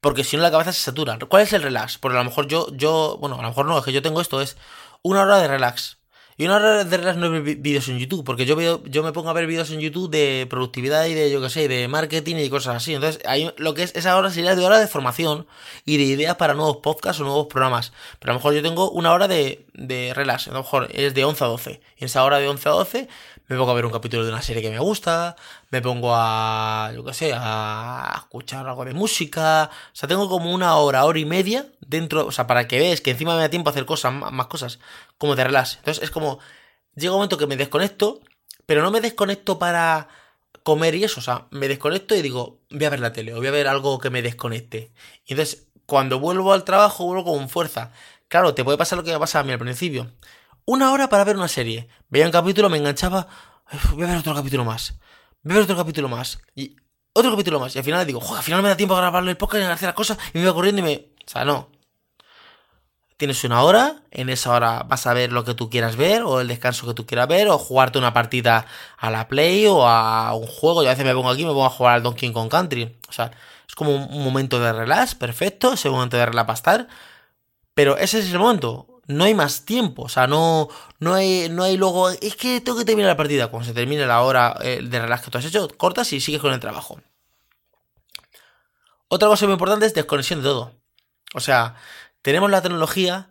Porque 0.00 0.24
si 0.24 0.36
no 0.36 0.42
la 0.42 0.50
cabeza 0.50 0.72
se 0.72 0.80
satura. 0.80 1.18
¿Cuál 1.28 1.42
es 1.42 1.52
el 1.52 1.62
relax? 1.62 1.98
Porque 1.98 2.16
a 2.16 2.20
lo 2.20 2.28
mejor 2.28 2.46
yo, 2.46 2.68
yo, 2.72 3.16
bueno, 3.20 3.38
a 3.38 3.42
lo 3.42 3.48
mejor 3.48 3.66
no, 3.66 3.78
es 3.78 3.84
que 3.84 3.92
yo 3.92 4.02
tengo 4.02 4.20
esto, 4.20 4.40
es 4.40 4.56
una 5.02 5.22
hora 5.22 5.38
de 5.38 5.48
relax. 5.48 5.98
Y 6.40 6.44
una 6.44 6.54
hora 6.54 6.84
de 6.84 6.96
relax 6.96 7.16
no 7.18 7.32
ver 7.32 7.42
vídeos 7.42 7.88
en 7.88 7.98
YouTube, 7.98 8.24
porque 8.24 8.46
yo 8.46 8.54
veo, 8.54 8.80
yo 8.84 9.02
me 9.02 9.10
pongo 9.10 9.28
a 9.28 9.32
ver 9.32 9.48
vídeos 9.48 9.72
en 9.72 9.80
YouTube 9.80 10.08
de 10.08 10.46
productividad 10.48 11.06
y 11.06 11.14
de, 11.14 11.32
yo 11.32 11.40
qué 11.42 11.50
sé, 11.50 11.66
de 11.66 11.88
marketing 11.88 12.36
y 12.36 12.48
cosas 12.48 12.76
así. 12.76 12.94
Entonces, 12.94 13.20
hay, 13.26 13.52
lo 13.56 13.74
que 13.74 13.82
es 13.82 13.92
esa 13.96 14.16
hora 14.16 14.30
sería 14.30 14.54
de 14.54 14.64
hora 14.64 14.78
de 14.78 14.86
formación 14.86 15.48
y 15.84 15.96
de 15.96 16.04
ideas 16.04 16.36
para 16.36 16.54
nuevos 16.54 16.76
podcasts 16.76 17.20
o 17.20 17.24
nuevos 17.24 17.48
programas. 17.48 17.92
Pero 18.20 18.30
a 18.30 18.34
lo 18.34 18.38
mejor 18.38 18.54
yo 18.54 18.62
tengo 18.62 18.88
una 18.92 19.12
hora 19.12 19.26
de, 19.26 19.66
de 19.74 20.14
relax, 20.14 20.46
a 20.46 20.52
lo 20.52 20.58
mejor 20.58 20.86
es 20.92 21.12
de 21.12 21.24
11 21.24 21.42
a 21.42 21.46
12. 21.48 21.80
Y 21.96 22.04
en 22.04 22.06
esa 22.06 22.22
hora 22.22 22.38
de 22.38 22.46
11 22.46 22.68
a 22.68 22.72
12 22.72 23.08
me 23.48 23.56
pongo 23.56 23.70
a 23.70 23.74
ver 23.74 23.86
un 23.86 23.92
capítulo 23.92 24.24
de 24.24 24.30
una 24.30 24.42
serie 24.42 24.62
que 24.62 24.70
me 24.70 24.78
gusta, 24.78 25.34
me 25.70 25.80
pongo 25.80 26.12
a, 26.14 26.92
yo 26.94 27.02
qué 27.04 27.14
sé, 27.14 27.32
a 27.34 28.14
escuchar 28.16 28.68
algo 28.68 28.84
de 28.84 28.92
música. 28.92 29.70
O 29.72 29.96
sea, 29.96 30.08
tengo 30.08 30.28
como 30.28 30.52
una 30.52 30.76
hora, 30.76 31.04
hora 31.06 31.18
y 31.18 31.24
media 31.24 31.66
dentro, 31.80 32.26
o 32.26 32.32
sea, 32.32 32.46
para 32.46 32.68
que 32.68 32.78
veas 32.78 33.00
que 33.00 33.12
encima 33.12 33.34
me 33.34 33.40
da 33.40 33.48
tiempo 33.48 33.70
a 33.70 33.72
hacer 33.72 33.86
cosas, 33.86 34.12
más 34.12 34.46
cosas, 34.48 34.78
como 35.16 35.34
de 35.34 35.44
relax. 35.44 35.76
Entonces 35.76 36.04
es 36.04 36.10
como, 36.10 36.40
llega 36.94 37.12
un 37.12 37.18
momento 37.18 37.38
que 37.38 37.46
me 37.46 37.56
desconecto, 37.56 38.20
pero 38.66 38.82
no 38.82 38.90
me 38.90 39.00
desconecto 39.00 39.58
para 39.58 40.08
comer 40.62 40.94
y 40.94 41.04
eso, 41.04 41.20
o 41.20 41.22
sea, 41.22 41.46
me 41.50 41.68
desconecto 41.68 42.14
y 42.14 42.22
digo, 42.22 42.60
voy 42.70 42.84
a 42.84 42.90
ver 42.90 43.00
la 43.00 43.12
tele 43.14 43.32
o 43.32 43.38
voy 43.38 43.46
a 43.46 43.50
ver 43.50 43.68
algo 43.68 43.98
que 43.98 44.10
me 44.10 44.20
desconecte. 44.20 44.92
Y 45.24 45.32
entonces, 45.32 45.68
cuando 45.86 46.20
vuelvo 46.20 46.52
al 46.52 46.64
trabajo, 46.64 47.04
vuelvo 47.06 47.24
con 47.24 47.48
fuerza. 47.48 47.92
Claro, 48.28 48.54
te 48.54 48.62
puede 48.64 48.76
pasar 48.76 48.98
lo 48.98 49.04
que 49.04 49.12
me 49.12 49.18
pasa 49.18 49.40
a 49.40 49.44
mí 49.44 49.52
al 49.52 49.58
principio 49.58 50.12
una 50.68 50.92
hora 50.92 51.08
para 51.08 51.24
ver 51.24 51.36
una 51.36 51.48
serie. 51.48 51.88
Veía 52.10 52.26
un 52.26 52.30
capítulo, 52.30 52.68
me 52.68 52.76
enganchaba, 52.76 53.26
voy 53.94 54.04
a 54.04 54.08
ver 54.08 54.18
otro 54.18 54.34
capítulo 54.34 54.66
más. 54.66 54.98
Voy 55.42 55.52
a 55.52 55.54
ver 55.54 55.64
otro 55.64 55.76
capítulo 55.78 56.10
más. 56.10 56.40
Y 56.54 56.76
otro 57.14 57.30
capítulo 57.30 57.58
más. 57.58 57.74
Y 57.74 57.78
al 57.78 57.84
final 57.86 58.06
digo, 58.06 58.20
joder, 58.20 58.36
al 58.36 58.44
final 58.44 58.62
me 58.62 58.68
da 58.68 58.76
tiempo 58.76 58.94
a 58.94 58.98
grabarle 58.98 59.30
el 59.30 59.38
podcast 59.38 59.62
y 59.62 59.64
a 59.64 59.72
hacer 59.72 59.86
las 59.86 59.94
cosas. 59.94 60.18
Y 60.34 60.38
me 60.38 60.44
voy 60.44 60.52
corriendo 60.52 60.80
y 60.80 60.84
me... 60.84 61.08
O 61.26 61.30
sea, 61.30 61.46
no. 61.46 61.70
Tienes 63.16 63.42
una 63.44 63.62
hora, 63.62 64.02
en 64.10 64.28
esa 64.28 64.52
hora 64.52 64.82
vas 64.86 65.06
a 65.06 65.14
ver 65.14 65.32
lo 65.32 65.42
que 65.42 65.54
tú 65.54 65.70
quieras 65.70 65.96
ver, 65.96 66.22
o 66.22 66.42
el 66.42 66.48
descanso 66.48 66.86
que 66.86 66.92
tú 66.92 67.06
quieras 67.06 67.28
ver, 67.28 67.48
o 67.48 67.56
jugarte 67.56 67.96
una 67.96 68.12
partida 68.12 68.66
a 68.98 69.10
la 69.10 69.26
Play 69.26 69.66
o 69.66 69.88
a 69.88 70.34
un 70.34 70.46
juego. 70.46 70.82
Yo 70.82 70.90
a 70.90 70.92
veces 70.92 71.06
me 71.06 71.14
pongo 71.14 71.30
aquí 71.30 71.42
y 71.42 71.46
me 71.46 71.52
pongo 71.52 71.64
a 71.64 71.70
jugar 71.70 71.94
al 71.94 72.02
Donkey 72.02 72.30
Kong 72.30 72.50
Country. 72.50 72.98
O 73.08 73.12
sea, 73.12 73.30
es 73.66 73.74
como 73.74 73.96
un 73.96 74.22
momento 74.22 74.60
de 74.60 74.70
relax, 74.70 75.14
perfecto, 75.14 75.72
ese 75.72 75.88
momento 75.88 76.18
de 76.18 76.26
relax 76.26 76.46
para 76.46 76.54
estar. 76.54 76.88
Pero 77.72 77.96
ese 77.96 78.18
es 78.18 78.30
el 78.30 78.38
momento 78.38 78.97
no 79.08 79.24
hay 79.24 79.34
más 79.34 79.64
tiempo, 79.64 80.02
o 80.02 80.08
sea, 80.08 80.26
no, 80.26 80.68
no, 81.00 81.14
hay, 81.14 81.48
no 81.50 81.64
hay 81.64 81.76
luego, 81.76 82.10
es 82.10 82.36
que 82.36 82.60
tengo 82.60 82.78
que 82.78 82.84
terminar 82.84 83.10
la 83.10 83.16
partida, 83.16 83.48
cuando 83.48 83.66
se 83.66 83.74
termine 83.74 84.06
la 84.06 84.22
hora 84.22 84.56
eh, 84.62 84.80
de 84.82 85.00
relax 85.00 85.24
que 85.24 85.30
tú 85.30 85.38
has 85.38 85.44
hecho, 85.46 85.68
cortas 85.76 86.12
y 86.12 86.20
sigues 86.20 86.40
con 86.42 86.52
el 86.52 86.60
trabajo. 86.60 87.00
Otra 89.08 89.28
cosa 89.28 89.46
muy 89.46 89.54
importante 89.54 89.86
es 89.86 89.94
desconexión 89.94 90.40
de 90.40 90.44
todo. 90.44 90.72
O 91.34 91.40
sea, 91.40 91.76
tenemos 92.20 92.50
la 92.50 92.60
tecnología 92.60 93.30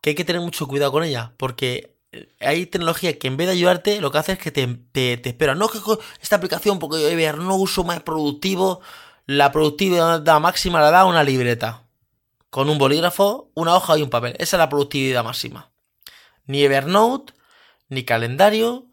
que 0.00 0.10
hay 0.10 0.16
que 0.16 0.24
tener 0.24 0.40
mucho 0.40 0.66
cuidado 0.66 0.92
con 0.92 1.04
ella, 1.04 1.34
porque 1.36 1.94
hay 2.40 2.64
tecnología 2.64 3.18
que 3.18 3.28
en 3.28 3.36
vez 3.36 3.48
de 3.48 3.52
ayudarte, 3.52 4.00
lo 4.00 4.10
que 4.10 4.18
hace 4.18 4.32
es 4.32 4.38
que 4.38 4.50
te, 4.50 4.66
te, 4.66 5.28
espera. 5.28 5.54
No 5.54 5.68
que 5.68 5.78
esta 6.22 6.36
aplicación, 6.36 6.78
porque 6.78 7.00
yo 7.02 7.32
no 7.34 7.56
uso 7.56 7.84
más 7.84 8.02
productivo, 8.02 8.80
la 9.26 9.52
productividad 9.52 10.22
máxima 10.40 10.80
la 10.80 10.90
da 10.90 11.04
una 11.04 11.22
libreta 11.22 11.87
con 12.50 12.68
un 12.68 12.78
bolígrafo, 12.78 13.50
una 13.54 13.76
hoja 13.76 13.98
y 13.98 14.02
un 14.02 14.10
papel. 14.10 14.34
Esa 14.38 14.56
es 14.56 14.58
la 14.58 14.68
productividad 14.68 15.24
máxima. 15.24 15.70
Ni 16.46 16.62
Evernote, 16.62 17.34
ni 17.88 18.04
calendario, 18.04 18.86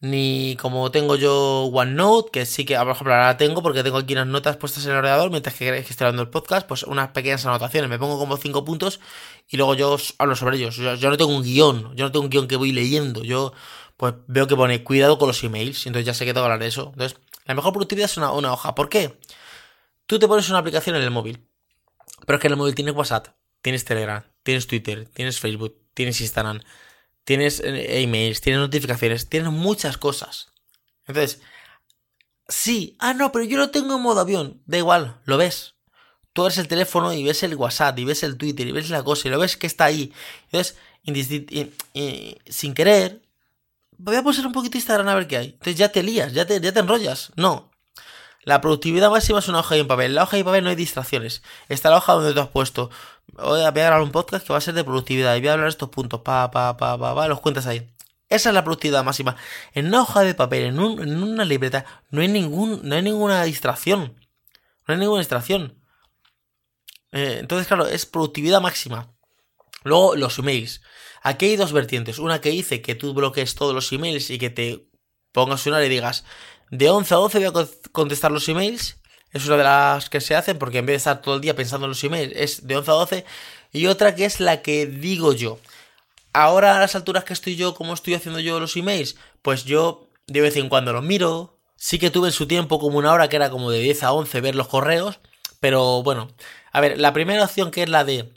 ni 0.00 0.56
como 0.60 0.90
tengo 0.90 1.16
yo 1.16 1.64
OneNote, 1.66 2.30
que 2.32 2.46
sí 2.46 2.64
que, 2.64 2.76
por 2.76 2.90
ejemplo, 2.90 3.14
ahora 3.14 3.26
la 3.28 3.36
tengo 3.36 3.62
porque 3.62 3.84
tengo 3.84 3.98
aquí 3.98 4.14
unas 4.14 4.26
notas 4.26 4.56
puestas 4.56 4.84
en 4.84 4.92
el 4.92 4.98
ordenador 4.98 5.30
mientras 5.30 5.54
que, 5.54 5.78
estoy 5.78 6.06
hablando 6.06 6.22
el 6.22 6.30
podcast, 6.30 6.66
pues 6.66 6.82
unas 6.82 7.10
pequeñas 7.10 7.46
anotaciones. 7.46 7.88
Me 7.88 7.98
pongo 7.98 8.18
como 8.18 8.36
cinco 8.36 8.64
puntos 8.64 9.00
y 9.48 9.56
luego 9.56 9.74
yo 9.74 9.96
hablo 10.18 10.34
sobre 10.34 10.56
ellos. 10.56 10.76
Yo, 10.76 10.96
no 11.10 11.16
tengo 11.16 11.34
un 11.36 11.42
guion, 11.42 11.94
yo 11.94 12.06
no 12.06 12.12
tengo 12.12 12.24
un 12.24 12.30
guion 12.30 12.48
que 12.48 12.56
voy 12.56 12.72
leyendo. 12.72 13.22
Yo, 13.22 13.52
pues 13.96 14.14
veo 14.26 14.46
que 14.46 14.56
pone 14.56 14.82
cuidado 14.82 15.18
con 15.18 15.28
los 15.28 15.42
emails, 15.44 15.86
entonces 15.86 16.06
ya 16.06 16.14
sé 16.14 16.24
que 16.24 16.32
tengo 16.32 16.44
que 16.46 16.52
hablar 16.52 16.60
de 16.60 16.68
eso. 16.68 16.90
Entonces, 16.92 17.18
la 17.44 17.54
mejor 17.54 17.72
productividad 17.72 18.06
es 18.10 18.16
una, 18.16 18.32
una 18.32 18.52
hoja. 18.52 18.74
¿Por 18.74 18.88
qué? 18.88 19.18
Tú 20.06 20.18
te 20.18 20.26
pones 20.28 20.48
una 20.50 20.58
aplicación 20.58 20.96
en 20.96 21.02
el 21.02 21.10
móvil 21.10 21.46
pero 22.26 22.36
es 22.36 22.40
que 22.40 22.48
el 22.48 22.56
móvil 22.56 22.74
tienes 22.74 22.94
WhatsApp, 22.94 23.28
tienes 23.60 23.84
Telegram, 23.84 24.24
tienes 24.42 24.66
Twitter, 24.66 25.08
tienes 25.12 25.40
Facebook, 25.40 25.78
tienes 25.94 26.20
Instagram, 26.20 26.60
tienes 27.24 27.60
eh, 27.60 28.02
emails, 28.02 28.40
tienes 28.40 28.60
notificaciones, 28.60 29.28
tienes 29.28 29.50
muchas 29.50 29.96
cosas. 29.96 30.52
Entonces, 31.06 31.40
sí, 32.48 32.96
ah, 32.98 33.14
no, 33.14 33.32
pero 33.32 33.44
yo 33.44 33.58
lo 33.58 33.70
tengo 33.70 33.96
en 33.96 34.02
modo 34.02 34.20
avión. 34.20 34.62
Da 34.66 34.78
igual, 34.78 35.20
lo 35.24 35.36
ves. 35.36 35.74
Tú 36.32 36.44
ves 36.44 36.56
el 36.58 36.68
teléfono 36.68 37.12
y 37.12 37.24
ves 37.24 37.42
el 37.42 37.56
WhatsApp 37.56 37.98
y 37.98 38.04
ves 38.04 38.22
el 38.22 38.38
Twitter 38.38 38.66
y 38.66 38.72
ves 38.72 38.88
la 38.88 39.02
cosa 39.02 39.28
y 39.28 39.30
lo 39.30 39.38
ves 39.38 39.56
que 39.56 39.66
está 39.66 39.84
ahí. 39.84 40.12
Entonces, 40.50 40.76
sin 42.46 42.74
querer, 42.74 43.22
voy 43.98 44.16
a 44.16 44.22
pulsar 44.22 44.46
un 44.46 44.52
poquito 44.52 44.78
Instagram 44.78 45.08
a 45.08 45.14
ver 45.14 45.26
qué 45.26 45.36
hay. 45.36 45.46
Entonces 45.46 45.76
ya 45.76 45.90
te 45.90 46.02
lías, 46.02 46.32
ya 46.32 46.46
te, 46.46 46.60
ya 46.60 46.72
te 46.72 46.80
enrollas. 46.80 47.32
No. 47.36 47.71
La 48.44 48.60
productividad 48.60 49.10
máxima 49.10 49.38
es 49.38 49.48
una 49.48 49.60
hoja 49.60 49.76
y 49.76 49.80
un 49.80 49.86
papel. 49.86 50.06
En 50.06 50.14
la 50.16 50.24
hoja 50.24 50.36
y 50.36 50.42
papel 50.42 50.64
no 50.64 50.70
hay 50.70 50.76
distracciones. 50.76 51.42
Está 51.68 51.90
la 51.90 51.98
hoja 51.98 52.14
donde 52.14 52.34
tú 52.34 52.40
has 52.40 52.48
puesto. 52.48 52.90
Voy 53.34 53.60
a 53.60 53.70
grabar 53.70 54.02
un 54.02 54.10
podcast 54.10 54.44
que 54.44 54.52
va 54.52 54.58
a 54.58 54.60
ser 54.60 54.74
de 54.74 54.82
productividad 54.82 55.36
y 55.36 55.40
voy 55.40 55.48
a 55.48 55.52
hablar 55.52 55.66
de 55.66 55.70
estos 55.70 55.90
puntos. 55.90 56.20
Pa, 56.20 56.50
pa, 56.50 56.76
pa, 56.76 56.98
pa, 56.98 57.14
pa, 57.14 57.28
los 57.28 57.40
cuentas 57.40 57.66
ahí. 57.66 57.88
Esa 58.28 58.48
es 58.48 58.54
la 58.54 58.64
productividad 58.64 59.04
máxima. 59.04 59.36
En 59.74 59.86
una 59.86 60.02
hoja 60.02 60.22
de 60.22 60.34
papel, 60.34 60.64
en, 60.64 60.78
en 60.78 61.22
una 61.22 61.44
libreta, 61.44 61.84
no 62.10 62.20
hay, 62.22 62.28
ningún, 62.28 62.80
no 62.82 62.96
hay 62.96 63.02
ninguna 63.02 63.44
distracción. 63.44 64.18
No 64.88 64.94
hay 64.94 64.98
ninguna 64.98 65.20
distracción. 65.20 65.78
Eh, 67.12 67.36
entonces, 67.40 67.68
claro, 67.68 67.86
es 67.86 68.06
productividad 68.06 68.60
máxima. 68.60 69.14
Luego, 69.84 70.16
los 70.16 70.38
emails. 70.38 70.82
Aquí 71.22 71.46
hay 71.46 71.56
dos 71.56 71.72
vertientes. 71.72 72.18
Una 72.18 72.40
que 72.40 72.50
dice 72.50 72.82
que 72.82 72.94
tú 72.94 73.14
bloquees 73.14 73.54
todos 73.54 73.74
los 73.74 73.92
emails 73.92 74.30
y 74.30 74.38
que 74.38 74.50
te 74.50 74.88
pongas 75.30 75.66
una 75.66 75.84
y 75.84 75.88
digas, 75.88 76.24
de 76.72 76.88
11 76.90 77.14
a 77.14 77.16
12 77.18 77.38
voy 77.38 77.62
a 77.62 77.68
contestar 77.92 78.32
los 78.32 78.48
emails. 78.48 78.96
Es 79.30 79.46
una 79.46 79.58
de 79.58 79.62
las 79.62 80.10
que 80.10 80.20
se 80.20 80.34
hacen 80.34 80.58
porque 80.58 80.78
en 80.78 80.86
vez 80.86 80.94
de 80.94 80.96
estar 80.96 81.22
todo 81.22 81.36
el 81.36 81.40
día 81.40 81.54
pensando 81.54 81.86
en 81.86 81.90
los 81.90 82.02
emails, 82.02 82.32
es 82.34 82.66
de 82.66 82.76
11 82.76 82.90
a 82.90 82.94
12. 82.94 83.24
Y 83.72 83.86
otra 83.86 84.14
que 84.14 84.24
es 84.24 84.40
la 84.40 84.62
que 84.62 84.86
digo 84.86 85.34
yo. 85.34 85.58
Ahora 86.32 86.76
a 86.76 86.80
las 86.80 86.96
alturas 86.96 87.24
que 87.24 87.34
estoy 87.34 87.56
yo, 87.56 87.74
¿cómo 87.74 87.92
estoy 87.94 88.14
haciendo 88.14 88.40
yo 88.40 88.58
los 88.58 88.76
emails? 88.76 89.16
Pues 89.42 89.64
yo 89.64 90.08
de 90.26 90.40
vez 90.40 90.56
en 90.56 90.68
cuando 90.68 90.92
los 90.92 91.04
miro. 91.04 91.58
Sí 91.76 91.98
que 91.98 92.10
tuve 92.10 92.28
en 92.28 92.32
su 92.32 92.46
tiempo 92.46 92.78
como 92.78 92.98
una 92.98 93.12
hora 93.12 93.28
que 93.28 93.36
era 93.36 93.50
como 93.50 93.70
de 93.70 93.80
10 93.80 94.02
a 94.04 94.12
11 94.12 94.40
ver 94.40 94.54
los 94.54 94.68
correos. 94.68 95.20
Pero 95.60 96.02
bueno, 96.02 96.28
a 96.72 96.80
ver, 96.80 96.98
la 96.98 97.12
primera 97.12 97.44
opción 97.44 97.70
que 97.70 97.82
es 97.82 97.88
la 97.88 98.04
de 98.04 98.32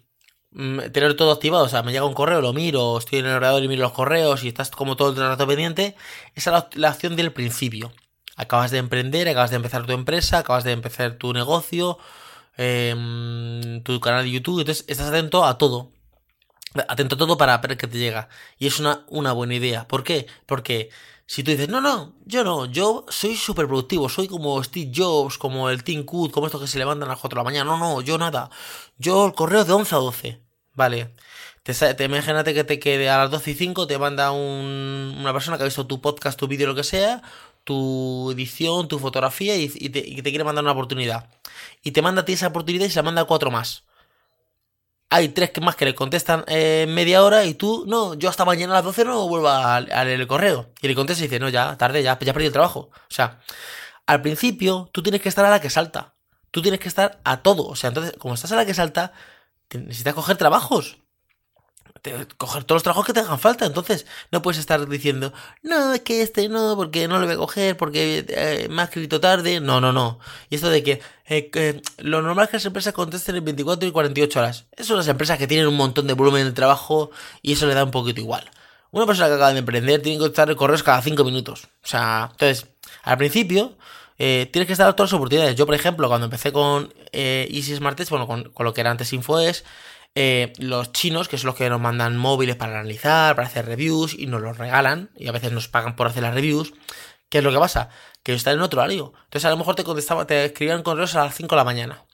mm, 0.51 0.91
tener 0.91 1.15
todo 1.15 1.31
activado, 1.31 1.65
o 1.65 1.69
sea, 1.69 1.83
me 1.83 1.93
llega 1.93 2.05
un 2.05 2.13
correo, 2.13 2.41
lo 2.41 2.53
miro, 2.53 2.97
estoy 2.97 3.19
en 3.19 3.25
el 3.27 3.35
ordenador 3.35 3.63
y 3.63 3.67
miro 3.67 3.83
los 3.83 3.93
correos 3.93 4.43
y 4.43 4.49
estás 4.49 4.71
como 4.71 4.97
todo 4.97 5.09
el 5.11 5.29
rato 5.29 5.47
pendiente, 5.47 5.95
esa 6.35 6.57
es 6.69 6.77
la, 6.77 6.91
opción 6.91 7.15
del 7.15 7.31
principio. 7.31 7.93
Acabas 8.35 8.71
de 8.71 8.79
emprender, 8.79 9.29
acabas 9.29 9.49
de 9.51 9.57
empezar 9.57 9.85
tu 9.85 9.93
empresa, 9.93 10.39
acabas 10.39 10.63
de 10.63 10.71
empezar 10.73 11.17
tu 11.17 11.33
negocio, 11.33 11.97
em, 12.57 13.81
tu 13.83 13.99
canal 13.99 14.23
de 14.23 14.31
YouTube, 14.31 14.59
entonces 14.59 14.85
estás 14.87 15.07
atento 15.07 15.45
a 15.45 15.57
todo. 15.57 15.91
Atento 16.89 17.15
a 17.15 17.17
todo 17.17 17.37
para 17.37 17.57
ver 17.59 17.77
qué 17.77 17.87
te 17.87 17.97
llega. 17.97 18.27
Y 18.59 18.67
es 18.67 18.79
una, 18.79 19.05
una 19.07 19.31
buena 19.31 19.55
idea. 19.55 19.87
¿Por 19.87 20.03
qué? 20.03 20.27
Porque 20.45 20.89
si 21.27 21.43
tú 21.43 21.51
dices, 21.51 21.69
no, 21.69 21.81
no, 21.81 22.13
yo 22.25 22.43
no, 22.43 22.65
yo 22.67 23.05
soy 23.09 23.35
súper 23.35 23.65
productivo, 23.67 24.09
soy 24.09 24.27
como 24.27 24.63
Steve 24.63 24.91
Jobs, 24.95 25.37
como 25.39 25.69
el 25.69 25.83
Tim 25.83 26.05
Cook, 26.05 26.31
como 26.31 26.45
estos 26.45 26.61
que 26.61 26.67
se 26.67 26.77
levantan 26.77 27.07
a 27.09 27.13
las 27.13 27.19
4 27.19 27.35
de 27.35 27.39
la 27.39 27.43
mañana, 27.43 27.71
no, 27.71 27.77
no, 27.77 28.01
yo 28.01 28.17
nada. 28.17 28.49
Yo 28.99 29.25
el 29.25 29.33
correo 29.33 29.65
de 29.65 29.73
11 29.73 29.95
a 29.95 29.97
12, 29.97 30.41
¿vale? 30.75 31.15
Te, 31.63 31.73
te 31.73 32.03
imagínate 32.03 32.53
que 32.53 32.63
te 32.63 32.77
quede 32.79 33.09
a 33.09 33.17
las 33.17 33.31
12 33.31 33.51
y 33.51 33.53
5, 33.55 33.87
te 33.87 33.97
manda 33.97 34.31
un, 34.31 35.15
una 35.19 35.33
persona 35.33 35.57
que 35.57 35.63
ha 35.63 35.65
visto 35.65 35.87
tu 35.87 35.99
podcast, 35.99 36.37
tu 36.37 36.47
vídeo, 36.47 36.67
lo 36.67 36.75
que 36.75 36.83
sea, 36.83 37.23
tu 37.65 38.31
edición, 38.31 38.88
tu 38.88 39.00
fotografía 39.00 39.57
y, 39.57 39.67
te, 39.67 40.00
y, 40.00 40.22
te, 40.22 40.29
quiere 40.29 40.45
mandar 40.45 40.63
una 40.63 40.72
oportunidad. 40.72 41.29
Y 41.84 41.91
te 41.91 42.01
manda 42.01 42.22
a 42.22 42.25
ti 42.25 42.34
esa 42.34 42.48
oportunidad 42.48 42.86
y 42.86 42.89
se 42.89 42.98
la 42.98 43.03
manda 43.03 43.24
a 43.24 43.25
cuatro 43.25 43.51
más. 43.51 43.84
Hay 45.10 45.29
tres 45.29 45.51
más 45.62 45.75
que 45.75 45.86
le 45.86 45.95
contestan 45.95 46.43
en 46.48 46.93
media 46.93 47.24
hora 47.24 47.45
y 47.45 47.55
tú, 47.55 47.86
no, 47.88 48.13
yo 48.13 48.29
hasta 48.29 48.45
mañana 48.45 48.74
a 48.74 48.77
las 48.77 48.86
12 48.86 49.05
no 49.05 49.27
vuelvo 49.27 49.50
a, 49.50 49.81
leer 49.81 50.22
el 50.22 50.27
correo. 50.27 50.72
Y 50.81 50.88
le 50.88 50.95
contesta 50.95 51.24
y 51.24 51.27
dice, 51.27 51.39
no, 51.39 51.50
ya, 51.50 51.77
tarde, 51.77 52.01
ya, 52.03 52.17
ya 52.19 52.34
perdí 52.34 52.48
el 52.48 52.53
trabajo. 52.53 52.91
O 52.93 53.13
sea, 53.13 53.39
al 54.05 54.22
principio 54.22 54.89
tú 54.91 55.03
tienes 55.03 55.22
que 55.22 55.29
estar 55.29 55.45
a 55.45 55.50
la 55.50 55.60
que 55.60 55.69
salta. 55.69 56.15
Tú 56.51 56.62
tienes 56.62 56.79
que 56.79 56.88
estar 56.88 57.19
a 57.24 57.41
todo. 57.41 57.67
O 57.67 57.75
sea, 57.75 57.89
entonces, 57.89 58.13
como 58.17 58.36
estás 58.36 58.51
a 58.51 58.55
la 58.55 58.65
que 58.65 58.74
salta, 58.74 59.12
necesitas 59.74 60.13
coger 60.13 60.38
trabajos 60.38 61.00
coger 62.38 62.63
todos 62.63 62.77
los 62.77 62.83
trabajos 62.83 63.05
que 63.05 63.13
te 63.13 63.19
hagan 63.19 63.39
falta. 63.39 63.65
Entonces, 63.65 64.05
no 64.31 64.41
puedes 64.41 64.59
estar 64.59 64.88
diciendo, 64.88 65.33
no, 65.63 65.93
es 65.93 66.01
que 66.01 66.21
este 66.21 66.50
no, 66.50 66.75
porque 66.75 67.07
no 67.07 67.19
lo 67.19 67.25
voy 67.25 67.35
a 67.35 67.38
coger, 67.38 67.77
porque 67.77 68.25
eh, 68.27 68.67
me 68.69 68.81
ha 68.81 68.85
escrito 68.85 69.19
tarde. 69.19 69.59
No, 69.59 69.81
no, 69.81 69.93
no. 69.93 70.19
Y 70.50 70.55
esto 70.55 70.69
de 70.69 70.83
que 70.83 71.01
eh, 71.27 71.81
lo 71.97 72.21
normal 72.21 72.45
es 72.45 72.51
que 72.51 72.57
las 72.57 72.65
empresas 72.65 72.93
contesten 72.93 73.35
en 73.35 73.45
24 73.45 73.88
y 73.88 73.91
48 73.91 74.39
horas. 74.39 74.65
Eso 74.71 74.89
son 74.89 74.97
las 74.97 75.07
empresas 75.07 75.38
que 75.38 75.47
tienen 75.47 75.67
un 75.67 75.75
montón 75.75 76.07
de 76.07 76.13
volumen 76.13 76.45
de 76.45 76.51
trabajo 76.51 77.12
y 77.41 77.53
eso 77.53 77.65
le 77.65 77.74
da 77.74 77.83
un 77.83 77.91
poquito 77.91 78.21
igual. 78.21 78.50
Una 78.91 79.05
persona 79.05 79.27
que 79.27 79.33
acaba 79.33 79.51
de 79.51 79.59
emprender 79.59 80.01
tiene 80.01 80.18
que 80.18 80.22
contestar 80.22 80.55
correos 80.55 80.83
cada 80.83 81.01
5 81.01 81.24
minutos. 81.24 81.68
O 81.83 81.87
sea, 81.87 82.29
entonces, 82.31 82.68
al 83.03 83.18
principio, 83.18 83.75
eh, 84.18 84.50
tienes 84.51 84.68
que 84.68 84.74
estar 84.74 84.87
a 84.87 84.96
todas 84.96 85.11
las 85.11 85.18
oportunidades. 85.18 85.55
Yo, 85.55 85.65
por 85.65 85.75
ejemplo, 85.75 86.07
cuando 86.07 86.25
empecé 86.25 86.53
con 86.53 86.94
eh, 87.11 87.48
Easy 87.51 87.75
Smart 87.75 88.00
bueno, 88.09 88.27
con, 88.27 88.44
con, 88.51 88.65
lo 88.65 88.74
que 88.74 88.81
era 88.81 88.91
antes 88.91 89.11
InfoES, 89.11 89.65
eh, 90.15 90.53
los 90.59 90.93
chinos, 90.93 91.27
que 91.27 91.37
son 91.37 91.47
los 91.47 91.55
que 91.55 91.69
nos 91.69 91.81
mandan 91.81 92.17
móviles 92.17 92.55
para 92.55 92.79
analizar, 92.79 93.35
para 93.35 93.47
hacer 93.47 93.65
reviews 93.65 94.13
y 94.17 94.27
nos 94.27 94.41
los 94.41 94.57
regalan 94.57 95.09
y 95.17 95.27
a 95.27 95.33
veces 95.33 95.51
nos 95.51 95.67
pagan 95.67 95.95
por 95.97 96.07
hacer 96.07 96.23
las 96.23 96.33
reviews. 96.33 96.73
¿Qué 97.29 97.39
es 97.39 97.43
lo 97.43 97.51
que 97.51 97.59
pasa? 97.59 97.89
Que 98.23 98.33
están 98.33 98.55
en 98.55 98.61
otro 98.61 98.79
horario. 98.79 99.13
Entonces 99.25 99.45
a 99.45 99.49
lo 99.49 99.57
mejor 99.57 99.75
te 99.75 99.83
contestaba, 99.83 100.25
te 100.27 100.45
escribían 100.45 100.83
correos 100.83 101.15
a 101.15 101.25
las 101.25 101.35
5 101.35 101.55
de 101.55 101.57
la 101.57 101.65
mañana. 101.65 102.05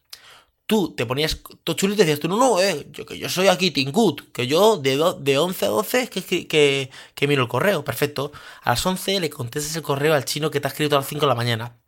Tú 0.66 0.96
te 0.96 1.06
ponías 1.06 1.42
tu 1.64 1.74
chulito 1.74 2.02
y 2.02 2.06
decías 2.06 2.20
tú, 2.22 2.28
no, 2.30 2.38
no, 2.38 2.62
eh, 2.62 2.88
yo, 2.92 3.06
que 3.06 3.20
yo 3.20 3.30
soy 3.30 3.50
aquí 3.50 3.72
Tingut, 3.72 4.32
que 4.32 4.48
yo 4.48 4.78
de, 4.78 4.98
de 5.20 5.38
11 5.38 5.66
a 5.66 5.70
12 5.70 6.10
que, 6.10 6.48
que, 6.48 6.92
que 7.14 7.28
miro 7.28 7.44
el 7.44 7.50
correo. 7.50 7.84
Perfecto. 7.84 8.32
A 8.64 8.72
las 8.72 8.86
11 8.86 9.20
le 9.20 9.30
contestas 9.30 9.76
el 9.76 9.84
correo 9.84 10.14
al 10.16 10.26
chino 10.26 10.50
que 10.52 10.60
te 10.62 10.68
ha 10.68 10.72
escrito 10.72 10.96
a 10.96 11.00
las 11.00 11.08
5 11.08 11.22
de 11.22 11.28
la 11.28 11.36
mañana. 11.36 11.81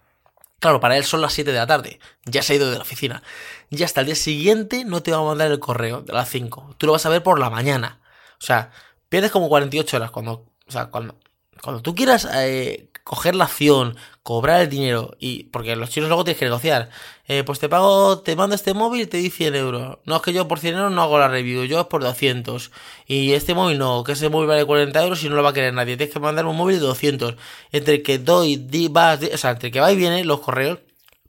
Claro, 0.63 0.79
para 0.79 0.95
él 0.95 1.03
son 1.03 1.19
las 1.19 1.33
7 1.33 1.51
de 1.51 1.57
la 1.57 1.67
tarde. 1.67 1.99
Ya 2.23 2.41
se 2.41 2.53
ha 2.53 2.55
ido 2.55 2.71
de 2.71 2.77
la 2.77 2.83
oficina. 2.83 3.21
Ya 3.69 3.85
hasta 3.85 3.99
el 3.99 4.05
día 4.05 4.15
siguiente 4.15 4.85
no 4.85 5.03
te 5.03 5.11
va 5.11 5.17
a 5.17 5.23
mandar 5.23 5.51
el 5.51 5.59
correo 5.59 6.03
de 6.03 6.13
las 6.13 6.29
5. 6.29 6.75
Tú 6.77 6.85
lo 6.85 6.93
vas 6.93 7.05
a 7.05 7.09
ver 7.09 7.21
por 7.21 7.37
la 7.37 7.49
mañana. 7.49 7.99
O 8.39 8.45
sea, 8.45 8.71
pierdes 9.09 9.29
como 9.29 9.49
48 9.49 9.97
horas 9.97 10.11
cuando. 10.11 10.45
O 10.65 10.71
sea, 10.71 10.85
cuando, 10.85 11.19
cuando 11.61 11.81
tú 11.81 11.93
quieras 11.93 12.25
eh, 12.33 12.87
coger 13.03 13.35
la 13.35 13.43
acción, 13.43 13.97
cobrar 14.23 14.61
el 14.61 14.69
dinero, 14.69 15.15
y 15.19 15.43
porque 15.45 15.75
los 15.75 15.89
chinos 15.89 16.07
luego 16.09 16.23
tienes 16.23 16.39
que 16.39 16.45
negociar, 16.45 16.89
eh, 17.27 17.43
pues 17.43 17.59
te 17.59 17.67
pago, 17.69 18.19
te 18.19 18.35
mando 18.35 18.55
este 18.55 18.73
móvil 18.73 19.01
y 19.01 19.05
te 19.05 19.17
di 19.17 19.29
100 19.29 19.55
euros. 19.55 19.99
No 20.05 20.15
es 20.15 20.21
que 20.21 20.33
yo 20.33 20.47
por 20.47 20.59
100 20.59 20.75
euros 20.75 20.91
no 20.93 21.01
hago 21.01 21.19
la 21.19 21.27
review, 21.27 21.65
yo 21.65 21.81
es 21.81 21.87
por 21.87 22.01
200. 22.03 22.71
Y 23.05 23.33
este 23.33 23.53
móvil 23.53 23.77
no, 23.77 24.03
que 24.03 24.13
ese 24.13 24.29
móvil 24.29 24.47
vale 24.47 24.65
40 24.65 25.03
euros 25.03 25.23
y 25.23 25.29
no 25.29 25.35
lo 25.35 25.43
va 25.43 25.49
a 25.49 25.53
querer 25.53 25.73
nadie. 25.73 25.97
Tienes 25.97 26.13
que 26.13 26.19
mandar 26.21 26.45
un 26.45 26.55
móvil 26.55 26.79
de 26.79 26.85
200. 26.85 27.35
Entre 27.71 28.01
que 28.01 28.17
doy, 28.17 28.55
di, 28.55 28.87
vas, 28.87 29.19
o 29.21 29.37
sea, 29.37 29.51
entre 29.51 29.71
que 29.71 29.79
va 29.81 29.91
y 29.91 29.97
viene 29.97 30.23
los 30.23 30.39
correos, 30.39 30.79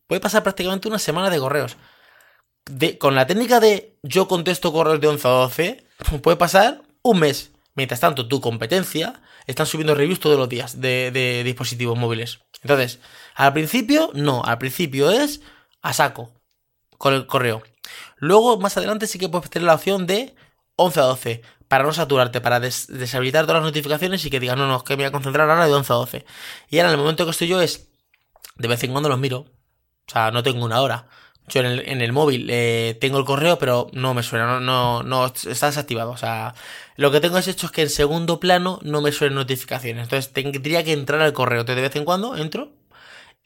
puede 0.07 0.21
pasar 0.21 0.43
prácticamente 0.43 0.89
una 0.89 0.99
semana 0.99 1.31
de 1.31 1.39
correos. 1.39 1.77
Con 2.99 3.15
la 3.15 3.27
técnica 3.27 3.61
de 3.61 3.99
yo 4.03 4.29
contesto 4.29 4.73
correos 4.73 5.01
de 5.01 5.09
11 5.09 5.29
a 5.29 5.31
12, 5.31 5.87
puede 6.23 6.37
pasar 6.37 6.83
un 7.03 7.19
mes. 7.21 7.51
Mientras 7.75 8.01
tanto, 8.01 8.29
tu 8.29 8.41
competencia 8.41 9.21
están 9.47 9.67
subiendo 9.67 9.95
reviews 9.95 10.21
todos 10.21 10.39
los 10.39 10.49
días 10.49 10.81
de, 10.81 11.43
dispositivos 11.45 11.99
móviles. 11.99 12.41
Entonces, 12.65 12.99
al 13.35 13.53
principio, 13.53 14.11
no, 14.15 14.43
al 14.43 14.59
principio 14.59 15.11
es 15.11 15.43
a 15.83 15.93
saco 15.93 16.33
con 16.99 17.15
el 17.15 17.27
correo. 17.27 17.63
Luego, 18.17 18.59
más 18.59 18.77
adelante, 18.77 19.07
sí 19.07 19.19
que 19.19 19.29
puedes 19.29 19.51
tener 19.51 19.67
la 19.67 19.75
opción 19.75 20.07
de 20.07 20.35
11 20.77 21.01
a 21.01 21.03
12 21.05 21.43
para 21.69 21.85
no 21.85 21.93
saturarte, 21.93 22.41
para 22.41 22.61
deshabilitar 22.61 23.45
todas 23.45 23.63
las 23.63 23.69
notificaciones 23.69 24.25
y 24.25 24.31
que 24.31 24.41
digas, 24.41 24.57
no, 24.57 24.67
no, 24.67 24.79
es 24.79 24.83
que 24.83 24.97
me 24.97 25.03
voy 25.03 25.09
a 25.09 25.13
concentrar 25.13 25.49
ahora 25.51 25.67
de 25.67 25.75
11 25.75 25.93
a 25.93 25.97
12. 25.97 26.27
Y 26.71 26.79
ahora, 26.79 26.89
en 26.89 26.95
el 26.95 27.01
momento 27.01 27.25
que 27.25 27.33
estoy 27.33 27.49
yo, 27.49 27.61
es 27.61 27.89
de 28.57 28.69
vez 28.69 28.83
en 28.83 28.93
cuando 28.93 29.09
los 29.09 29.19
miro. 29.19 29.47
O 30.07 30.11
sea, 30.11 30.31
no 30.31 30.43
tengo 30.43 30.65
una 30.65 30.81
hora. 30.81 31.07
Yo 31.47 31.61
en 31.61 31.67
el, 31.67 31.81
en 31.89 32.01
el 32.01 32.13
móvil 32.13 32.49
eh, 32.51 32.97
tengo 33.01 33.19
el 33.19 33.25
correo, 33.25 33.59
pero 33.59 33.89
no 33.93 34.15
me 34.15 34.23
suena, 34.23 34.47
no, 34.47 34.61
no, 34.61 35.03
no 35.03 35.27
está 35.27 35.67
desactivado. 35.67 36.11
O 36.11 36.17
sea, 36.17 36.55
lo 36.97 37.11
que 37.11 37.21
tengo 37.21 37.39
es 37.39 37.49
hecho 37.49 37.67
es 37.67 37.73
que 37.73 37.83
en 37.83 37.91
segundo 37.91 38.41
plano 38.41 38.79
no 38.83 39.03
me 39.03 39.13
suelen 39.13 39.35
notificaciones. 39.35 40.05
Entonces 40.05 40.33
tendría 40.33 40.85
que 40.85 40.93
entrar 40.93 41.21
al 41.21 41.33
correo. 41.33 41.61
Entonces, 41.61 41.83
de 41.83 41.89
vez 41.89 41.97
en 41.97 42.05
cuando 42.05 42.37
entro. 42.37 42.73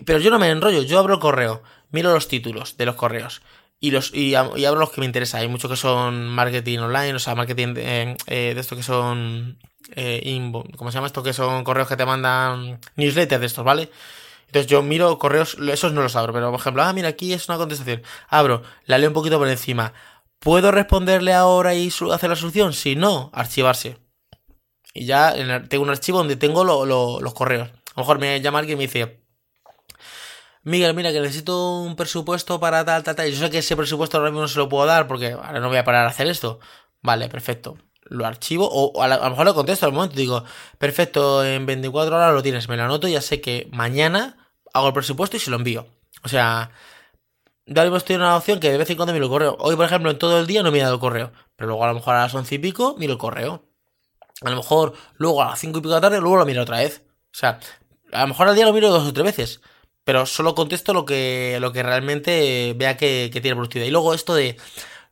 Pero 0.04 0.20
yo 0.20 0.30
no 0.30 0.38
me 0.38 0.48
enrollo, 0.48 0.82
yo 0.82 0.98
abro 0.98 1.14
el 1.14 1.20
correo, 1.20 1.62
miro 1.90 2.12
los 2.12 2.28
títulos 2.28 2.76
de 2.76 2.86
los 2.86 2.94
correos. 2.94 3.42
Y, 3.80 3.90
los, 3.90 4.12
y, 4.14 4.34
abro 4.34 4.80
los 4.80 4.90
que 4.90 5.00
me 5.00 5.06
interesan. 5.06 5.40
Hay 5.40 5.48
muchos 5.48 5.70
que 5.70 5.76
son 5.76 6.28
marketing 6.28 6.78
online, 6.78 7.14
o 7.14 7.18
sea, 7.18 7.34
marketing 7.34 7.74
eh, 7.76 8.16
eh, 8.26 8.52
de 8.54 8.60
estos 8.60 8.76
que 8.76 8.84
son. 8.84 9.58
Eh, 9.94 10.52
¿Cómo 10.76 10.90
se 10.90 10.96
llama 10.96 11.06
esto? 11.06 11.22
Que 11.22 11.32
son 11.32 11.64
correos 11.64 11.88
que 11.88 11.96
te 11.96 12.04
mandan 12.04 12.80
newsletters 12.96 13.40
de 13.40 13.46
estos, 13.46 13.64
¿vale? 13.64 13.90
Entonces 14.48 14.66
yo 14.66 14.82
miro 14.82 15.18
correos, 15.18 15.56
esos 15.70 15.92
no 15.92 16.02
los 16.02 16.16
abro, 16.16 16.32
pero 16.32 16.50
por 16.50 16.58
ejemplo, 16.58 16.82
ah, 16.82 16.92
mira, 16.92 17.08
aquí 17.08 17.32
es 17.32 17.48
una 17.48 17.58
contestación. 17.58 18.02
Abro, 18.28 18.62
la 18.86 18.98
leo 18.98 19.10
un 19.10 19.14
poquito 19.14 19.38
por 19.38 19.48
encima. 19.48 19.92
¿Puedo 20.38 20.70
responderle 20.70 21.34
ahora 21.34 21.74
y 21.74 21.88
hacer 21.88 22.30
la 22.30 22.36
solución? 22.36 22.72
Si 22.72 22.96
no, 22.96 23.30
archivarse. 23.34 23.98
Y 24.94 25.04
ya 25.04 25.34
tengo 25.68 25.84
un 25.84 25.90
archivo 25.90 26.18
donde 26.18 26.36
tengo 26.36 26.64
los 26.64 27.34
correos. 27.34 27.68
A 27.68 27.72
lo 27.96 28.02
mejor 28.02 28.18
me 28.18 28.40
llama 28.40 28.60
alguien 28.60 28.78
y 28.78 28.80
me 28.80 28.86
dice, 28.86 29.20
Miguel, 30.62 30.94
mira 30.94 31.12
que 31.12 31.20
necesito 31.20 31.80
un 31.80 31.94
presupuesto 31.94 32.58
para 32.58 32.84
tal, 32.84 33.02
tal, 33.02 33.16
tal. 33.16 33.30
Yo 33.30 33.38
sé 33.38 33.50
que 33.50 33.58
ese 33.58 33.76
presupuesto 33.76 34.16
ahora 34.16 34.30
mismo 34.30 34.42
no 34.42 34.48
se 34.48 34.58
lo 34.58 34.68
puedo 34.68 34.86
dar 34.86 35.06
porque 35.06 35.32
ahora 35.32 35.60
no 35.60 35.68
voy 35.68 35.78
a 35.78 35.84
parar 35.84 36.06
a 36.06 36.08
hacer 36.08 36.26
esto. 36.26 36.58
Vale, 37.02 37.28
perfecto. 37.28 37.76
Lo 38.04 38.26
archivo 38.26 38.66
o, 38.70 39.02
a, 39.02 39.08
lo 39.08 39.30
mejor 39.30 39.44
lo 39.44 39.54
contesto 39.54 39.84
al 39.84 39.92
momento. 39.92 40.16
Digo, 40.16 40.44
perfecto, 40.78 41.44
en 41.44 41.66
24 41.66 42.16
horas 42.16 42.32
lo 42.32 42.42
tienes, 42.42 42.68
me 42.68 42.76
lo 42.76 42.84
anoto 42.84 43.08
y 43.08 43.12
ya 43.12 43.20
sé 43.20 43.40
que 43.40 43.68
mañana 43.72 44.37
hago 44.72 44.88
el 44.88 44.92
presupuesto 44.92 45.36
y 45.36 45.40
se 45.40 45.50
lo 45.50 45.56
envío. 45.56 45.86
O 46.24 46.28
sea, 46.28 46.70
ya 47.66 47.82
mismo 47.82 47.98
estoy 47.98 48.16
en 48.16 48.22
una 48.22 48.36
opción 48.36 48.60
que 48.60 48.70
de 48.70 48.78
vez 48.78 48.88
en 48.88 48.96
cuando 48.96 49.12
miro 49.12 49.26
el 49.26 49.30
correo. 49.30 49.56
Hoy, 49.60 49.76
por 49.76 49.84
ejemplo, 49.84 50.10
en 50.10 50.18
todo 50.18 50.40
el 50.40 50.46
día 50.46 50.62
no 50.62 50.74
he 50.74 50.78
dado 50.78 50.94
el 50.94 51.00
correo. 51.00 51.32
Pero 51.56 51.68
luego 51.68 51.84
a 51.84 51.88
lo 51.88 51.94
mejor 51.94 52.14
a 52.14 52.22
las 52.22 52.34
once 52.34 52.54
y 52.54 52.58
pico 52.58 52.96
miro 52.98 53.12
el 53.12 53.18
correo. 53.18 53.64
A 54.42 54.50
lo 54.50 54.56
mejor 54.56 54.94
luego 55.16 55.42
a 55.42 55.46
las 55.46 55.58
cinco 55.58 55.78
y 55.78 55.82
pico 55.82 55.90
de 55.90 55.96
la 55.96 56.00
tarde 56.00 56.20
luego 56.20 56.36
lo 56.36 56.46
miro 56.46 56.62
otra 56.62 56.78
vez. 56.78 57.02
O 57.26 57.36
sea, 57.36 57.60
a 58.12 58.22
lo 58.22 58.28
mejor 58.28 58.48
al 58.48 58.54
día 58.54 58.64
lo 58.66 58.72
miro 58.72 58.90
dos 58.90 59.06
o 59.06 59.12
tres 59.12 59.24
veces. 59.24 59.60
Pero 60.04 60.24
solo 60.24 60.54
contesto 60.54 60.94
lo 60.94 61.04
que, 61.04 61.58
lo 61.60 61.72
que 61.72 61.82
realmente 61.82 62.74
vea 62.76 62.96
que, 62.96 63.28
tiene 63.30 63.54
productividad. 63.54 63.88
Y 63.88 63.90
luego 63.90 64.14
esto 64.14 64.34
de, 64.34 64.56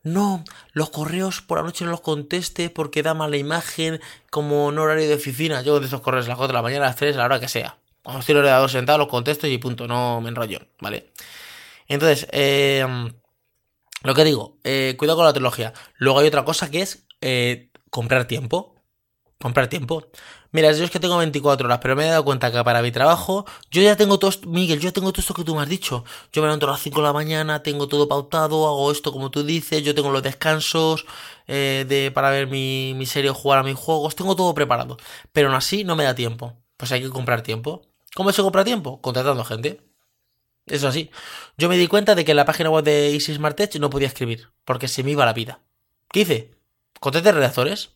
no, 0.01 0.43
los 0.73 0.89
correos 0.89 1.41
por 1.41 1.59
la 1.59 1.63
noche 1.63 1.85
no 1.85 1.91
los 1.91 2.01
conteste 2.01 2.71
porque 2.71 3.03
da 3.03 3.13
mala 3.13 3.37
imagen 3.37 4.01
como 4.31 4.69
en 4.69 4.79
horario 4.79 5.07
de 5.07 5.15
oficina. 5.15 5.61
Yo 5.61 5.73
contesto 5.73 6.01
correos 6.01 6.25
a 6.25 6.29
las 6.29 6.37
4 6.37 6.47
de 6.47 6.57
la 6.57 6.63
mañana, 6.63 6.85
a 6.85 6.87
las 6.89 6.95
3, 6.95 7.15
a 7.15 7.19
la 7.19 7.25
hora 7.25 7.39
que 7.39 7.47
sea. 7.47 7.77
Cuando 8.07 8.21
estoy 8.21 8.31
en 8.31 8.37
el 8.37 8.43
ordenador 8.45 8.69
sentado 8.69 8.97
los 8.99 9.09
contesto 9.09 9.47
y 9.47 9.57
punto, 9.57 9.85
no 9.85 10.21
me 10.21 10.29
enrollo, 10.29 10.61
¿vale? 10.79 11.11
Entonces, 11.89 12.25
eh, 12.31 12.85
lo 14.01 14.13
que 14.15 14.23
digo, 14.23 14.59
eh, 14.63 14.95
cuidado 14.97 15.17
con 15.17 15.25
la 15.25 15.33
tecnología. 15.33 15.73
Luego 15.97 16.19
hay 16.19 16.27
otra 16.27 16.45
cosa 16.45 16.71
que 16.71 16.83
es 16.83 17.05
eh, 17.19 17.69
comprar 17.89 18.23
tiempo. 18.25 18.75
Comprar 19.41 19.67
tiempo. 19.67 20.07
Mira, 20.51 20.71
yo 20.71 20.85
es 20.85 20.89
que 20.89 21.01
tengo 21.01 21.17
24 21.17 21.67
horas, 21.67 21.79
pero 21.81 21.97
me 21.97 22.05
he 22.05 22.09
dado 22.09 22.23
cuenta 22.23 22.49
que 22.49 22.63
para 22.63 22.81
mi 22.81 22.93
trabajo, 22.93 23.43
yo 23.71 23.81
ya 23.81 23.97
tengo 23.97 24.17
todo 24.19 24.29
esto, 24.29 24.47
Miguel, 24.47 24.79
yo 24.79 24.93
tengo 24.93 25.11
todo 25.11 25.19
esto 25.19 25.33
que 25.33 25.43
tú 25.43 25.53
me 25.53 25.63
has 25.63 25.67
dicho. 25.67 26.05
Yo 26.31 26.41
me 26.41 26.47
levanto 26.47 26.65
a 26.67 26.71
las 26.71 26.81
5 26.81 27.01
de 27.01 27.07
la 27.07 27.13
mañana, 27.13 27.61
tengo 27.61 27.89
todo 27.89 28.07
pautado, 28.07 28.67
hago 28.67 28.89
esto 28.89 29.11
como 29.11 29.31
tú 29.31 29.43
dices, 29.43 29.83
yo 29.83 29.93
tengo 29.93 30.11
los 30.11 30.23
descansos 30.23 31.05
de, 31.45 32.11
para 32.15 32.29
ver 32.29 32.47
mi, 32.47 32.93
mi 32.95 33.05
serie 33.05 33.31
o 33.31 33.33
jugar 33.33 33.59
a 33.59 33.63
mis 33.63 33.75
juegos, 33.75 34.15
tengo 34.15 34.33
todo 34.37 34.53
preparado. 34.53 34.95
Pero 35.33 35.49
aún 35.49 35.57
así 35.57 35.83
no 35.83 35.97
me 35.97 36.05
da 36.05 36.15
tiempo. 36.15 36.53
Pues 36.77 36.91
hay 36.93 37.01
que 37.01 37.09
comprar 37.09 37.41
tiempo. 37.41 37.81
¿Cómo 38.17 38.31
se 38.31 38.41
compra 38.41 38.63
tiempo? 38.63 38.99
Contratando 38.99 39.45
gente. 39.45 39.79
Eso 40.65 40.87
así. 40.87 41.11
Yo 41.55 41.69
me 41.69 41.77
di 41.77 41.85
cuenta 41.87 42.15
de 42.15 42.25
que 42.25 42.31
en 42.31 42.37
la 42.37 42.45
página 42.45 42.71
web 42.71 42.83
de 42.83 43.13
Easy 43.13 43.35
Smart 43.35 43.75
no 43.75 43.91
podía 43.91 44.07
escribir, 44.07 44.49
porque 44.65 44.87
se 44.87 45.03
me 45.03 45.11
iba 45.11 45.23
la 45.23 45.33
vida. 45.33 45.59
¿Qué 46.11 46.21
hice? 46.21 46.51
Contraté 46.99 47.31
redactores. 47.31 47.91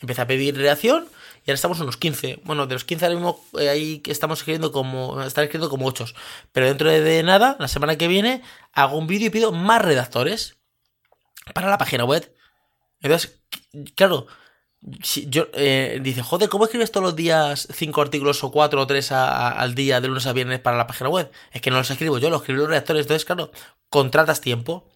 Empecé 0.00 0.22
a 0.22 0.26
pedir 0.26 0.56
redacción 0.56 1.06
y 1.44 1.50
ahora 1.50 1.54
estamos 1.54 1.78
unos 1.78 1.96
15. 1.96 2.40
Bueno, 2.42 2.66
de 2.66 2.74
los 2.74 2.82
15 2.82 3.04
ahora 3.04 3.14
mismo 3.14 3.44
eh, 3.60 3.68
ahí 3.68 4.02
estamos 4.06 4.40
escribiendo 4.40 4.72
como. 4.72 5.22
Están 5.22 5.44
escribiendo 5.44 5.70
como 5.70 5.86
8. 5.86 6.06
Pero 6.50 6.66
dentro 6.66 6.90
de 6.90 7.22
nada, 7.22 7.54
la 7.60 7.68
semana 7.68 7.96
que 7.96 8.08
viene, 8.08 8.42
hago 8.72 8.98
un 8.98 9.06
vídeo 9.06 9.28
y 9.28 9.30
pido 9.30 9.52
más 9.52 9.80
redactores 9.82 10.56
para 11.54 11.70
la 11.70 11.78
página 11.78 12.04
web. 12.04 12.34
Entonces, 13.02 13.40
claro, 13.94 14.26
si 15.02 15.28
yo, 15.28 15.48
eh, 15.54 15.98
dice, 16.02 16.22
joder, 16.22 16.48
¿cómo 16.48 16.64
escribes 16.64 16.92
todos 16.92 17.04
los 17.04 17.16
días 17.16 17.68
5 17.72 18.00
artículos 18.00 18.42
o 18.44 18.50
4 18.50 18.80
o 18.80 18.86
3 18.86 19.12
al 19.12 19.74
día 19.74 20.00
de 20.00 20.08
lunes 20.08 20.26
a 20.26 20.32
viernes 20.32 20.60
para 20.60 20.76
la 20.76 20.86
página 20.86 21.10
web? 21.10 21.30
Es 21.52 21.60
que 21.60 21.70
no 21.70 21.78
los 21.78 21.90
escribo 21.90 22.18
yo, 22.18 22.30
los 22.30 22.42
escribo 22.42 22.60
los 22.60 22.68
redactores. 22.68 23.02
Entonces, 23.02 23.24
claro, 23.24 23.50
contratas 23.88 24.40
tiempo. 24.40 24.88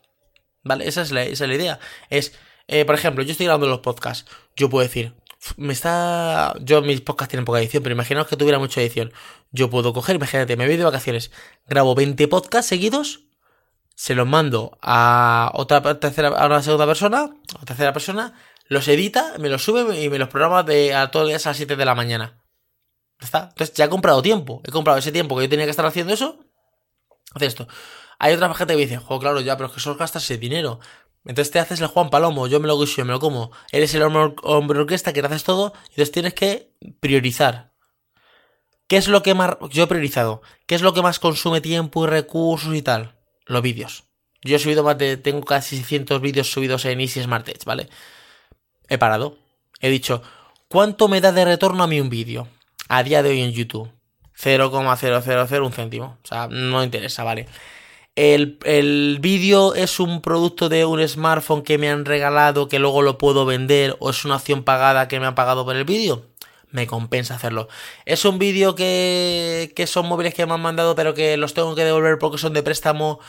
¿Vale? 0.65 0.87
Esa 0.87 1.03
es 1.03 1.11
la, 1.11 1.25
esa 1.25 1.45
es 1.45 1.49
la 1.49 1.57
idea. 1.57 1.81
Es, 2.09 2.35
eh, 2.69 2.85
por 2.85 2.95
ejemplo, 2.95 3.25
yo 3.25 3.33
estoy 3.33 3.47
grabando 3.47 3.67
los 3.67 3.81
podcasts. 3.81 4.31
Yo 4.55 4.71
puedo 4.71 4.85
decir, 4.85 5.15
me 5.57 5.73
está. 5.73 6.55
Yo, 6.61 6.83
mis 6.83 7.01
podcasts 7.01 7.31
tienen 7.31 7.45
poca 7.45 7.61
edición, 7.61 7.83
pero 7.83 7.95
imaginaos 7.95 8.29
que 8.29 8.37
tuviera 8.37 8.59
mucha 8.59 8.81
edición. 8.81 9.13
Yo 9.51 9.71
puedo 9.71 9.93
coger, 9.93 10.17
imagínate, 10.17 10.57
me 10.57 10.67
voy 10.67 10.77
de 10.77 10.85
vacaciones, 10.85 11.33
grabo 11.67 11.95
20 11.95 12.29
podcasts 12.29 12.69
seguidos, 12.69 13.25
se 13.95 14.15
los 14.15 14.27
mando 14.27 14.79
a 14.83 15.51
otra 15.55 15.83
tercera, 15.99 16.29
a 16.29 16.47
una 16.47 16.63
segunda 16.63 16.87
persona, 16.87 17.35
a 17.61 17.65
tercera 17.65 17.93
persona, 17.93 18.35
los 18.73 18.89
edita, 18.89 19.35
me 19.39 19.49
los 19.49 19.63
sube 19.63 20.01
y 20.01 20.09
me 20.09 20.19
los 20.19 20.29
programa 20.29 20.63
de, 20.63 20.95
a 20.95 21.11
todos 21.11 21.25
los 21.25 21.31
días 21.31 21.47
a 21.47 21.51
las 21.51 21.57
7 21.59 21.77
de 21.77 21.85
la 21.85 21.95
mañana. 21.95 22.43
¿Está? 23.21 23.49
Entonces 23.51 23.75
ya 23.75 23.85
he 23.85 23.89
comprado 23.89 24.21
tiempo. 24.23 24.61
He 24.65 24.71
comprado 24.71 24.99
ese 24.99 25.13
tiempo 25.13 25.37
que 25.37 25.45
yo 25.45 25.49
tenía 25.49 25.65
que 25.65 25.71
estar 25.71 25.87
haciendo 25.87 26.13
eso. 26.13 26.45
Hace 27.35 27.47
esto. 27.47 27.69
Hay 28.19 28.35
otra 28.35 28.53
gente 28.55 28.75
que 28.75 28.79
me 28.79 28.83
dice, 28.83 28.99
jo, 28.99 29.19
claro, 29.19 29.41
ya, 29.41 29.57
pero 29.57 29.69
es 29.69 29.75
que 29.75 29.81
solo 29.81 29.97
gastas 29.97 30.25
ese 30.25 30.39
dinero. 30.39 30.81
Entonces 31.25 31.53
te 31.53 31.61
haces 31.61 31.81
el 31.81 31.87
Juan 31.87 32.11
Palomo, 32.11 32.49
yo 32.49 32.59
me 32.59 32.67
lo 32.67 32.79
guiso, 32.79 32.97
yo 32.97 33.05
me 33.05 33.13
lo 33.13 33.21
como. 33.21 33.53
Eres 33.71 33.95
el 33.95 34.03
hombre, 34.03 34.35
hombre 34.43 34.81
orquesta 34.81 35.13
que 35.13 35.21
te 35.21 35.27
haces 35.29 35.45
todo, 35.45 35.73
entonces 35.83 36.11
tienes 36.11 36.35
que 36.35 36.73
priorizar. 37.01 37.73
¿Qué 38.89 38.97
es 38.97 39.09
lo 39.09 39.23
que 39.23 39.35
más. 39.35 39.57
Yo 39.71 39.85
he 39.85 39.87
priorizado. 39.87 40.43
¿Qué 40.67 40.75
es 40.75 40.83
lo 40.83 40.93
que 40.93 41.03
más 41.03 41.19
consume 41.19 41.61
tiempo 41.61 42.05
y 42.05 42.09
recursos 42.09 42.75
y 42.75 42.83
tal? 42.83 43.17
Los 43.47 43.63
vídeos. 43.63 44.05
Yo 44.43 44.57
he 44.57 44.59
subido 44.59 44.83
más 44.83 44.99
de. 44.99 45.17
Tengo 45.17 45.43
casi 45.43 45.77
600 45.77 46.21
vídeos 46.21 46.53
subidos 46.53 46.85
en 46.85 47.01
Easy 47.01 47.23
Smart 47.23 47.49
Edge, 47.49 47.65
¿vale? 47.65 47.89
He 48.89 48.99
parado. 48.99 49.37
He 49.81 49.91
dicho, 49.91 50.23
¿cuánto 50.69 51.09
me 51.09 51.21
da 51.21 51.33
de 51.33 51.45
retorno 51.45 51.83
a 51.83 51.87
mí 51.87 52.01
un 52.01 52.11
vídeo? 52.11 52.49
A 52.89 53.03
día 53.03 53.23
de 53.23 53.31
hoy 53.31 53.41
en 53.43 53.53
YouTube. 53.53 53.91
0,000 54.35 55.63
un 55.63 55.73
céntimo. 55.73 56.19
O 56.23 56.27
sea, 56.27 56.49
no 56.49 56.83
interesa, 56.83 57.25
¿vale? 57.25 57.47
El, 58.15 58.59
el 58.65 59.19
vídeo 59.21 59.75
es 59.75 59.99
un 59.99 60.21
producto 60.21 60.69
de 60.69 60.85
un 60.85 61.07
smartphone 61.07 61.63
que 61.63 61.79
me 61.79 61.89
han 61.89 62.05
regalado 62.05 62.69
que 62.69 62.79
luego 62.79 63.01
lo 63.01 63.17
puedo 63.17 63.47
vender 63.47 63.97
o 64.01 64.11
es 64.11 64.25
una 64.25 64.35
acción 64.35 64.65
pagada 64.65 65.09
que 65.09 65.19
me 65.19 65.27
han 65.27 65.35
pagado 65.35 65.65
por 65.65 65.77
el 65.77 65.85
vídeo. 65.85 66.27
Me 66.71 66.87
compensa 66.87 67.37
hacerlo. 67.37 67.69
Es 68.05 68.25
un 68.25 68.39
vídeo 68.39 68.75
que, 68.75 69.73
que 69.77 69.87
son 69.87 70.07
móviles 70.07 70.35
que 70.35 70.45
me 70.47 70.55
han 70.55 70.61
mandado 70.61 70.95
pero 70.95 71.15
que 71.15 71.37
los 71.37 71.55
tengo 71.55 71.75
que 71.75 71.85
devolver 71.85 72.19
porque 72.19 72.39
son 72.39 72.53
de 72.53 72.63
préstamo 72.63 73.21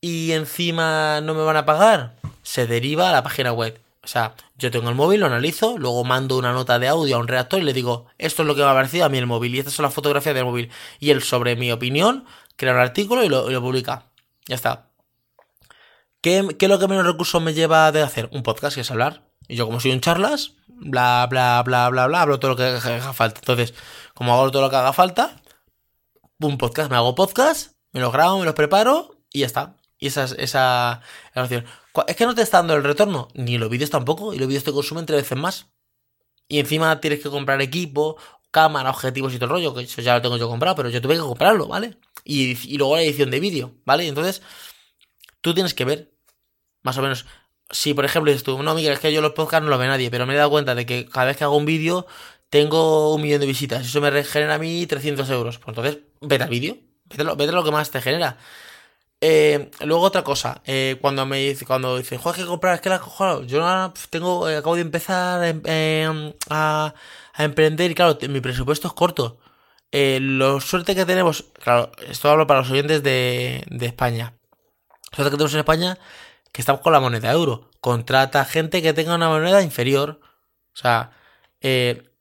y 0.00 0.32
encima 0.32 1.20
no 1.20 1.34
me 1.34 1.42
van 1.42 1.56
a 1.56 1.64
pagar. 1.64 2.14
Se 2.42 2.66
deriva 2.66 3.08
a 3.10 3.12
la 3.12 3.22
página 3.22 3.52
web. 3.52 3.80
O 4.08 4.10
sea, 4.10 4.34
yo 4.56 4.70
tengo 4.70 4.88
el 4.88 4.94
móvil, 4.94 5.20
lo 5.20 5.26
analizo, 5.26 5.76
luego 5.76 6.02
mando 6.02 6.38
una 6.38 6.50
nota 6.50 6.78
de 6.78 6.88
audio 6.88 7.16
a 7.16 7.18
un 7.18 7.28
redactor 7.28 7.60
y 7.60 7.62
le 7.62 7.74
digo, 7.74 8.06
esto 8.16 8.40
es 8.40 8.48
lo 8.48 8.54
que 8.54 8.62
me 8.62 8.68
ha 8.68 8.72
parecido 8.72 9.04
a 9.04 9.10
mí 9.10 9.18
el 9.18 9.26
móvil 9.26 9.54
y 9.54 9.58
estas 9.58 9.74
son 9.74 9.82
las 9.82 9.92
fotografías 9.92 10.34
del 10.34 10.46
móvil. 10.46 10.70
Y 10.98 11.10
él, 11.10 11.22
sobre 11.22 11.56
mi 11.56 11.70
opinión, 11.70 12.24
crea 12.56 12.72
un 12.72 12.78
artículo 12.78 13.22
y 13.22 13.28
lo, 13.28 13.60
publica. 13.60 14.06
Ya 14.46 14.54
está. 14.54 14.88
¿Qué, 16.22 16.56
¿Qué, 16.58 16.64
es 16.64 16.70
lo 16.70 16.78
que 16.78 16.88
menos 16.88 17.04
recursos 17.04 17.42
me 17.42 17.52
lleva 17.52 17.92
de 17.92 18.00
hacer? 18.00 18.30
Un 18.32 18.42
podcast, 18.42 18.76
que 18.76 18.80
es 18.80 18.90
hablar. 18.90 19.24
Y 19.46 19.56
yo, 19.56 19.66
como 19.66 19.78
soy 19.78 19.90
un 19.90 20.00
charlas, 20.00 20.54
bla, 20.68 21.26
bla, 21.28 21.62
bla, 21.62 21.90
bla, 21.90 22.06
bla, 22.06 22.22
hablo 22.22 22.40
todo 22.40 22.52
lo 22.52 22.56
que 22.56 22.62
haga 22.62 23.12
falta. 23.12 23.40
Entonces, 23.40 23.74
como 24.14 24.32
hago 24.32 24.50
todo 24.50 24.62
lo 24.62 24.70
que 24.70 24.76
haga 24.76 24.94
falta, 24.94 25.36
un 26.40 26.56
podcast, 26.56 26.90
me 26.90 26.96
hago 26.96 27.14
podcast, 27.14 27.72
me 27.92 28.00
los 28.00 28.10
grabo, 28.10 28.38
me 28.38 28.46
los 28.46 28.54
preparo 28.54 29.18
y 29.30 29.40
ya 29.40 29.46
está. 29.46 29.77
Y 29.98 30.08
esa 30.08 30.24
es 30.24 30.32
esa 30.38 31.00
la 31.34 31.42
opción. 31.42 31.64
Es 32.06 32.16
que 32.16 32.26
no 32.26 32.34
te 32.34 32.42
está 32.42 32.58
dando 32.58 32.74
el 32.74 32.84
retorno, 32.84 33.28
ni 33.34 33.58
los 33.58 33.68
vídeos 33.68 33.90
tampoco, 33.90 34.32
y 34.32 34.38
los 34.38 34.46
vídeos 34.46 34.64
te 34.64 34.72
consumen 34.72 35.06
tres 35.06 35.22
veces 35.22 35.38
más. 35.38 35.66
Y 36.48 36.60
encima 36.60 37.00
tienes 37.00 37.20
que 37.20 37.28
comprar 37.28 37.60
equipo, 37.60 38.16
cámara, 38.50 38.90
objetivos 38.90 39.34
y 39.34 39.36
todo 39.36 39.46
el 39.46 39.50
rollo, 39.50 39.74
que 39.74 39.82
eso 39.82 40.00
ya 40.00 40.14
lo 40.14 40.22
tengo 40.22 40.36
yo 40.36 40.48
comprado, 40.48 40.76
pero 40.76 40.88
yo 40.88 41.00
tuve 41.00 41.14
que 41.14 41.20
comprarlo, 41.20 41.66
¿vale? 41.66 41.98
Y, 42.24 42.56
y 42.72 42.78
luego 42.78 42.96
la 42.96 43.02
edición 43.02 43.30
de 43.30 43.40
vídeo, 43.40 43.74
¿vale? 43.84 44.06
Entonces, 44.06 44.42
tú 45.40 45.54
tienes 45.54 45.74
que 45.74 45.84
ver, 45.84 46.12
más 46.82 46.96
o 46.98 47.02
menos, 47.02 47.26
si 47.70 47.94
por 47.94 48.04
ejemplo 48.04 48.30
dices 48.30 48.44
tú, 48.44 48.62
no, 48.62 48.74
Miguel, 48.74 48.92
es 48.92 49.00
que 49.00 49.12
yo 49.12 49.20
los 49.20 49.32
podcasts 49.32 49.64
no 49.64 49.70
lo 49.70 49.78
ve 49.78 49.86
nadie, 49.86 50.10
pero 50.10 50.26
me 50.26 50.34
he 50.34 50.36
dado 50.36 50.50
cuenta 50.50 50.74
de 50.74 50.86
que 50.86 51.06
cada 51.06 51.26
vez 51.26 51.36
que 51.36 51.44
hago 51.44 51.56
un 51.56 51.66
vídeo 51.66 52.06
tengo 52.50 53.14
un 53.14 53.22
millón 53.22 53.40
de 53.40 53.46
visitas, 53.46 53.86
eso 53.86 54.00
me 54.00 54.24
genera 54.24 54.54
a 54.54 54.58
mí 54.58 54.86
300 54.86 55.28
euros. 55.30 55.58
Pues 55.58 55.68
entonces, 55.68 55.98
vete 56.20 56.44
al 56.44 56.50
vídeo, 56.50 56.78
vete, 57.04 57.24
vete 57.24 57.52
lo 57.52 57.64
que 57.64 57.70
más 57.70 57.90
te 57.90 58.00
genera. 58.00 58.38
Eh, 59.20 59.70
luego 59.80 60.04
otra 60.04 60.22
cosa, 60.22 60.62
eh, 60.64 60.96
cuando 61.00 61.26
me 61.26 61.38
dice, 61.38 61.66
cuando 61.66 61.96
dicen, 61.98 62.18
joder, 62.18 62.40
que 62.40 62.46
comprar, 62.46 62.76
es 62.76 62.80
que 62.80 62.88
la 62.88 63.00
cojo, 63.00 63.42
yo 63.42 63.92
tengo, 64.10 64.48
eh, 64.48 64.56
acabo 64.58 64.76
de 64.76 64.82
empezar 64.82 65.60
eh, 65.64 66.32
a, 66.50 66.94
a, 67.34 67.44
emprender 67.44 67.90
y 67.90 67.94
claro, 67.96 68.16
mi 68.28 68.40
presupuesto 68.40 68.86
es 68.86 68.94
corto. 68.94 69.38
lo 69.92 70.60
suerte 70.60 70.94
que 70.94 71.04
tenemos, 71.06 71.46
claro, 71.62 71.90
esto 72.08 72.30
hablo 72.30 72.46
para 72.46 72.60
los 72.60 72.70
oyentes 72.70 73.02
de, 73.02 73.64
de 73.68 73.86
España. 73.86 74.34
La 75.12 75.16
suerte 75.16 75.30
que 75.32 75.36
tenemos 75.36 75.54
en 75.54 75.60
España, 75.60 75.98
que 76.52 76.62
estamos 76.62 76.82
con 76.82 76.92
la 76.92 77.00
moneda 77.00 77.32
euro. 77.32 77.70
Contrata 77.80 78.44
gente 78.44 78.82
que 78.82 78.92
tenga 78.92 79.14
una 79.14 79.28
moneda 79.28 79.62
inferior. 79.62 80.20
O 80.74 80.76
sea, 80.76 81.12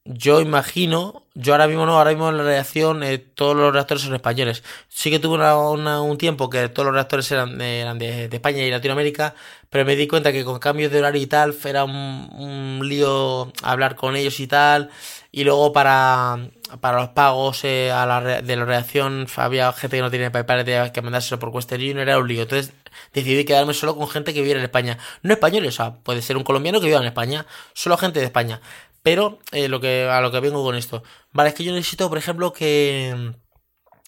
yo 0.10 0.40
imagino, 0.40 1.24
yo 1.34 1.54
ahora 1.54 1.68
mismo 1.68 1.86
no, 1.86 1.98
ahora 1.98 2.12
mismo 2.12 2.30
en 2.30 2.38
la 2.38 2.44
redacción 2.44 3.04
eh, 3.04 3.18
todos 3.18 3.56
los 3.56 3.74
reactores 3.74 4.04
son 4.04 4.16
españoles. 4.16 4.64
Sí 4.88 5.12
que 5.12 5.20
tuve 5.20 5.36
una, 5.36 6.02
un 6.02 6.18
tiempo 6.18 6.50
que 6.50 6.70
todos 6.70 6.86
los 6.86 6.96
reactores 6.96 7.30
eran, 7.32 7.58
de, 7.58 7.82
eran 7.82 8.00
de, 8.00 8.30
España 8.32 8.64
y 8.64 8.72
Latinoamérica, 8.72 9.36
pero 9.70 9.84
me 9.86 9.98
di 9.98 10.08
cuenta 10.08 10.32
que 10.32 10.46
con 10.46 10.60
cambios 10.60 10.92
de 10.92 11.00
horario 11.00 11.22
y 11.22 11.28
tal 11.28 11.56
era 11.66 11.84
un, 11.84 12.80
lío 12.84 13.52
hablar 13.64 13.96
con 13.96 14.16
ellos 14.16 14.40
y 14.40 14.48
tal. 14.48 14.90
Y 15.32 15.44
luego 15.44 15.74
para, 15.74 16.38
para 16.80 17.00
los 17.00 17.10
pagos 17.10 17.64
eh, 17.66 17.92
a 17.92 18.06
la, 18.06 18.42
de 18.42 18.56
la 18.56 18.66
redacción 18.66 19.28
había 19.36 19.72
gente 19.74 19.98
que 19.98 20.02
no 20.02 20.10
tenía 20.10 20.32
PayPal, 20.32 20.64
tenía 20.64 20.92
que 20.94 21.02
mandárselo 21.02 21.38
por 21.38 21.50
Western 21.50 21.82
Union, 21.82 22.00
era 22.00 22.18
un 22.18 22.28
lío. 22.28 22.44
Entonces 22.44 22.74
decidí 23.14 23.46
quedarme 23.46 23.74
solo 23.74 23.96
con 23.96 24.08
gente 24.08 24.34
que 24.34 24.40
viviera 24.40 24.60
en 24.60 24.66
España. 24.66 24.98
No 25.22 25.34
españoles, 25.34 25.76
o 25.76 25.78
sea, 25.78 25.96
puede 25.96 26.22
ser 26.22 26.38
un 26.38 26.44
colombiano 26.44 26.80
que 26.80 26.88
viva 26.88 27.00
en 27.00 27.06
España, 27.06 27.46
solo 27.74 27.98
gente 27.98 28.20
de 28.20 28.26
España. 28.26 28.62
Pero 29.08 29.40
eh, 29.54 29.70
lo 29.70 29.80
que, 29.80 30.04
a 30.04 30.20
lo 30.20 30.34
que 30.34 30.42
vengo 30.42 30.62
con 30.66 30.76
esto. 30.76 31.02
Vale, 31.32 31.52
es 31.52 31.56
que 31.56 31.64
yo 31.64 31.72
necesito, 31.72 32.10
por 32.10 32.18
ejemplo, 32.18 32.52
que... 32.52 33.34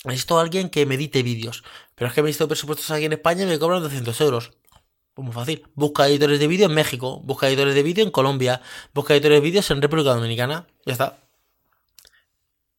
Necesito 0.04 0.38
a 0.38 0.42
alguien 0.42 0.70
que 0.70 0.86
me 0.86 0.96
edite 0.96 1.24
vídeos. 1.24 1.64
Pero 1.96 2.10
es 2.10 2.14
que 2.14 2.22
me 2.22 2.28
necesito 2.28 2.50
presupuestos 2.50 2.92
aquí 2.92 3.06
en 3.06 3.14
España 3.14 3.44
y 3.44 3.46
me 3.46 3.58
cobran 3.58 3.82
200 3.82 4.20
euros. 4.20 4.52
Pues 5.14 5.26
muy 5.26 5.34
fácil. 5.34 5.64
Busca 5.74 6.06
editores 6.06 6.38
de 6.42 6.48
vídeo 6.48 6.66
en 6.66 6.74
México. 6.74 7.22
Busca 7.24 7.48
editores 7.48 7.76
de 7.76 7.84
vídeo 7.84 8.04
en 8.04 8.12
Colombia. 8.12 8.62
Busca 8.94 9.14
editores 9.14 9.38
de 9.38 9.40
vídeos 9.40 9.72
en 9.72 9.82
República 9.82 10.14
Dominicana. 10.14 10.68
Ya 10.86 10.92
está. 10.92 11.18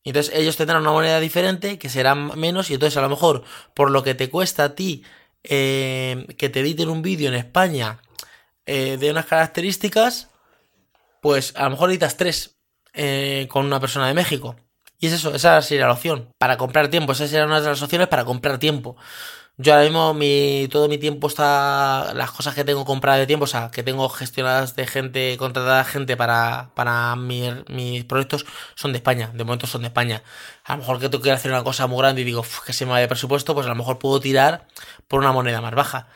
Entonces 0.05 0.35
ellos 0.35 0.59
tendrán 0.59 0.83
una 0.83 0.93
moneda 0.93 1.21
diferente 1.21 1.79
que 1.79 1.89
será 1.89 2.15
menos 2.15 2.69
y 2.69 2.75
entonces 2.75 2.99
a 2.99 3.01
lo 3.01 3.09
mejor 3.09 3.45
por 3.73 3.91
lo 3.91 4.03
que 4.03 4.15
te 4.15 4.29
cuesta 4.29 4.65
a 4.65 4.75
ti 4.75 5.05
eh, 5.43 6.27
que 6.37 6.51
te 6.51 6.61
editen 6.61 6.91
un 6.91 7.01
vídeo 7.01 7.29
en 7.29 7.35
España 7.35 8.03
eh, 8.67 8.99
de 8.99 9.11
unas 9.11 9.25
características, 9.25 10.30
pues 11.21 11.53
a 11.57 11.65
lo 11.65 11.71
mejor 11.71 11.91
editas 11.91 12.17
tres 12.17 12.59
eh, 12.93 13.47
con 13.51 13.67
una 13.67 13.81
persona 13.81 14.09
de 14.09 14.15
México. 14.15 14.57
Y 14.99 15.07
es 15.07 15.15
eso, 15.15 15.35
esa 15.35 15.63
sería 15.63 15.87
la 15.87 15.95
opción. 15.95 16.29
Para 16.39 16.57
comprar 16.59 16.89
tiempo, 16.89 17.13
esa 17.13 17.27
sería 17.27 17.47
una 17.47 17.61
de 17.61 17.69
las 17.69 17.83
opciones 17.83 18.09
para 18.09 18.25
comprar 18.25 18.59
tiempo. 18.59 18.97
Yo 19.63 19.75
ahora 19.75 19.85
mismo 19.85 20.15
mi, 20.15 20.69
todo 20.71 20.89
mi 20.89 20.97
tiempo 20.97 21.27
está, 21.29 22.15
las 22.15 22.31
cosas 22.31 22.55
que 22.55 22.65
tengo 22.65 22.87
compradas 22.87 23.21
de 23.21 23.27
tiempo, 23.27 23.45
o 23.45 23.47
sea, 23.47 23.71
que 23.71 23.83
tengo 23.83 24.09
gestionadas 24.09 24.75
de 24.75 24.87
gente, 24.87 25.37
contratada 25.37 25.85
gente 25.85 26.17
para, 26.17 26.71
para 26.75 27.15
mis 27.17 28.05
proyectos, 28.05 28.47
son 28.75 28.93
de 28.93 28.99
España, 28.99 29.31
de 29.35 29.45
momento 29.45 29.67
son 29.67 29.83
de 29.83 29.89
España. 29.89 30.23
A 30.65 30.73
lo 30.73 30.79
mejor 30.79 30.99
que 30.99 31.11
tú 31.11 31.21
quieras 31.21 31.41
hacer 31.41 31.51
una 31.51 31.63
cosa 31.63 31.87
muy 31.87 31.99
grande 31.99 32.23
y 32.23 32.25
digo 32.25 32.43
que 32.65 32.73
se 32.73 32.87
me 32.87 32.93
va 32.93 33.01
de 33.01 33.09
presupuesto, 33.09 33.55
pues 33.55 33.67
a 33.67 33.69
lo 33.71 33.75
mejor 33.75 33.99
puedo 33.99 34.19
tirar 34.19 34.67
por 35.09 35.21
una 35.21 35.33
moneda 35.33 35.61
más 35.61 35.75
baja. 35.75 36.09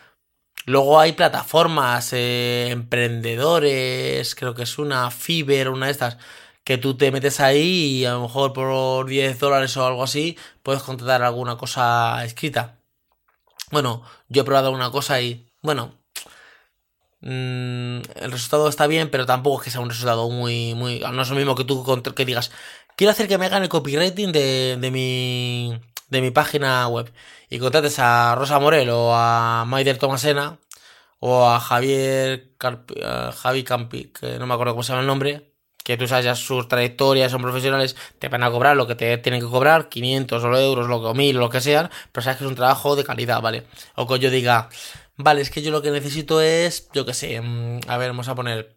Luego 0.67 0.99
hay 0.99 1.13
plataformas, 1.13 2.13
eh, 2.13 2.69
emprendedores, 2.71 4.35
creo 4.35 4.55
que 4.55 4.63
es 4.63 4.79
una 4.79 5.11
Fiverr, 5.11 5.69
una 5.69 5.87
de 5.87 5.93
estas, 5.93 6.19
que 6.65 6.79
tú 6.79 6.97
te 6.97 7.13
metes 7.13 7.41
ahí 7.41 8.01
y 8.01 8.05
a 8.07 8.13
lo 8.15 8.23
mejor 8.23 8.53
por 8.55 9.07
10 9.07 9.39
dólares 9.39 9.77
o 9.77 9.87
algo 9.87 10.03
así 10.03 10.39
puedes 10.63 10.83
contratar 10.83 11.23
alguna 11.23 11.57
cosa 11.59 12.25
escrita. 12.25 12.79
Bueno, 13.71 14.03
yo 14.29 14.43
he 14.43 14.45
probado 14.45 14.71
una 14.73 14.91
cosa 14.91 15.21
y, 15.21 15.47
bueno, 15.63 15.99
mm, 17.21 18.01
el 18.17 18.33
resultado 18.33 18.69
está 18.69 18.87
bien, 18.87 19.11
pero 19.11 19.27
tampoco 19.27 19.59
es 19.59 19.65
que 19.65 19.71
sea 19.71 19.81
un 19.81 19.91
resultado 19.91 20.29
muy, 20.31 20.75
muy... 20.75 21.01
No 21.01 21.23
es 21.23 21.29
lo 21.31 21.37
mismo 21.37 21.55
que 21.55 21.65
tú 21.65 21.85
que 22.15 22.25
digas, 22.25 22.51
quiero 22.97 23.11
hacer 23.11 23.29
que 23.29 23.39
me 23.39 23.47
hagan 23.47 23.63
el 23.63 23.69
copywriting 23.69 24.33
de, 24.33 24.79
de 24.81 24.91
mi 24.91 25.79
de 26.15 26.23
mi 26.23 26.31
página 26.31 26.87
web 26.89 27.13
y 27.51 27.59
contrates 27.59 27.99
a 27.99 28.35
Rosa 28.37 28.59
Morel 28.59 28.89
o 28.91 29.15
a 29.15 29.65
Maider 29.67 29.99
Tomasena 29.99 30.59
o 31.19 31.49
a 31.49 31.61
Javier 31.61 32.55
Javi 32.59 33.65
Campi, 33.65 34.13
que 34.13 34.39
no 34.39 34.47
me 34.47 34.55
acuerdo 34.55 34.75
cómo 34.75 34.83
se 34.83 34.93
llama 34.93 35.01
el 35.03 35.07
nombre, 35.07 35.53
que 35.83 35.97
tú 35.97 36.07
sabes 36.07 36.25
ya 36.25 36.35
sus 36.35 36.69
trayectorias, 36.69 37.33
son 37.33 37.43
profesionales, 37.43 37.97
te 38.19 38.29
van 38.29 38.43
a 38.43 38.51
cobrar 38.51 38.77
lo 38.77 38.87
que 38.87 38.95
te 38.95 39.19
tienen 39.19 39.41
que 39.41 39.49
cobrar, 39.49 39.89
500 39.89 40.45
o 40.45 40.57
euros, 40.57 40.87
lo 40.87 41.01
que, 41.01 41.07
o 41.09 41.15
1000, 41.15 41.37
lo 41.37 41.51
que 41.51 41.61
sean, 41.61 41.91
pero 42.13 42.23
sabes 42.23 42.39
que 42.39 42.45
es 42.45 42.49
un 42.49 42.57
trabajo 42.57 42.97
de 42.97 43.05
calidad, 43.05 43.43
¿vale? 43.43 43.67
O 43.97 44.07
que 44.07 44.19
yo 44.19 44.31
diga, 44.31 44.69
vale, 45.17 45.43
es 45.43 45.51
que 45.51 45.63
yo 45.63 45.71
lo 45.71 45.83
que 45.83 45.91
necesito 45.91 46.41
es, 46.41 46.89
yo 46.93 47.05
qué 47.05 47.15
sé, 47.15 47.41
mm, 47.41 47.81
a 47.89 47.97
ver, 47.99 48.11
vamos 48.11 48.29
a 48.29 48.35
poner, 48.35 48.77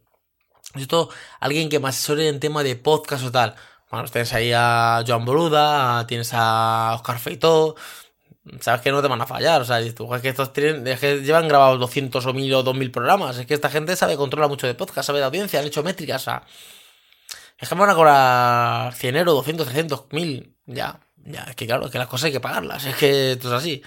necesito 0.74 1.10
alguien 1.40 1.70
que 1.70 1.80
me 1.80 1.90
asesore 1.90 2.28
en 2.28 2.40
tema 2.40 2.64
de 2.64 2.76
podcast 2.76 3.24
o 3.26 3.32
tal. 3.32 3.56
Bueno, 3.90 4.08
tienes 4.10 4.34
ahí 4.34 4.52
a 4.54 5.04
Joan 5.08 5.26
Boluda, 5.26 6.06
tienes 6.08 6.32
a 6.34 6.94
Oscar 6.96 7.20
Feito, 7.20 7.76
sabes 8.60 8.82
que 8.82 8.92
no 8.92 9.02
te 9.02 9.08
van 9.08 9.22
a 9.22 9.26
fallar, 9.26 9.62
o 9.62 9.66
sea, 9.66 9.80
es 9.80 9.94
que 10.22 10.30
estos 10.30 10.54
tienen, 10.54 10.86
es 10.88 11.00
que 11.00 11.22
llevan 11.22 11.48
grabados 11.48 11.80
200 11.80 12.26
o 12.26 12.34
1000 12.34 12.54
o 12.56 12.64
2000 12.64 12.92
programas, 12.92 13.38
es 13.38 13.46
que 13.46 13.54
esta 13.54 13.70
gente 13.70 13.96
sabe, 13.96 14.18
controla 14.18 14.48
mucho 14.48 14.68
de 14.68 14.74
podcast, 14.74 15.08
sabe 15.08 15.20
de 15.20 15.26
audiencia, 15.26 15.60
han 15.60 15.66
hecho 15.66 15.84
métricas, 15.84 16.22
o 16.22 16.26
sea, 16.26 16.44
es 17.60 17.70
que 17.70 17.76
me 17.76 17.82
van 17.82 17.90
a 17.90 17.96
cobrar 17.96 18.94
100 18.94 19.16
euros, 19.16 19.36
200, 19.36 19.66
300, 19.66 20.04
1000. 20.12 20.56
Ya, 20.68 21.00
ya, 21.26 21.44
es 21.50 21.56
que 21.56 21.66
claro, 21.66 21.86
es 21.86 21.92
que 21.92 21.98
las 21.98 22.08
cosas 22.08 22.26
hay 22.26 22.32
que 22.32 22.40
pagarlas. 22.40 22.86
Es 22.86 22.96
que 22.96 23.34
esto 23.34 23.48
es 23.48 23.54
así. 23.54 23.82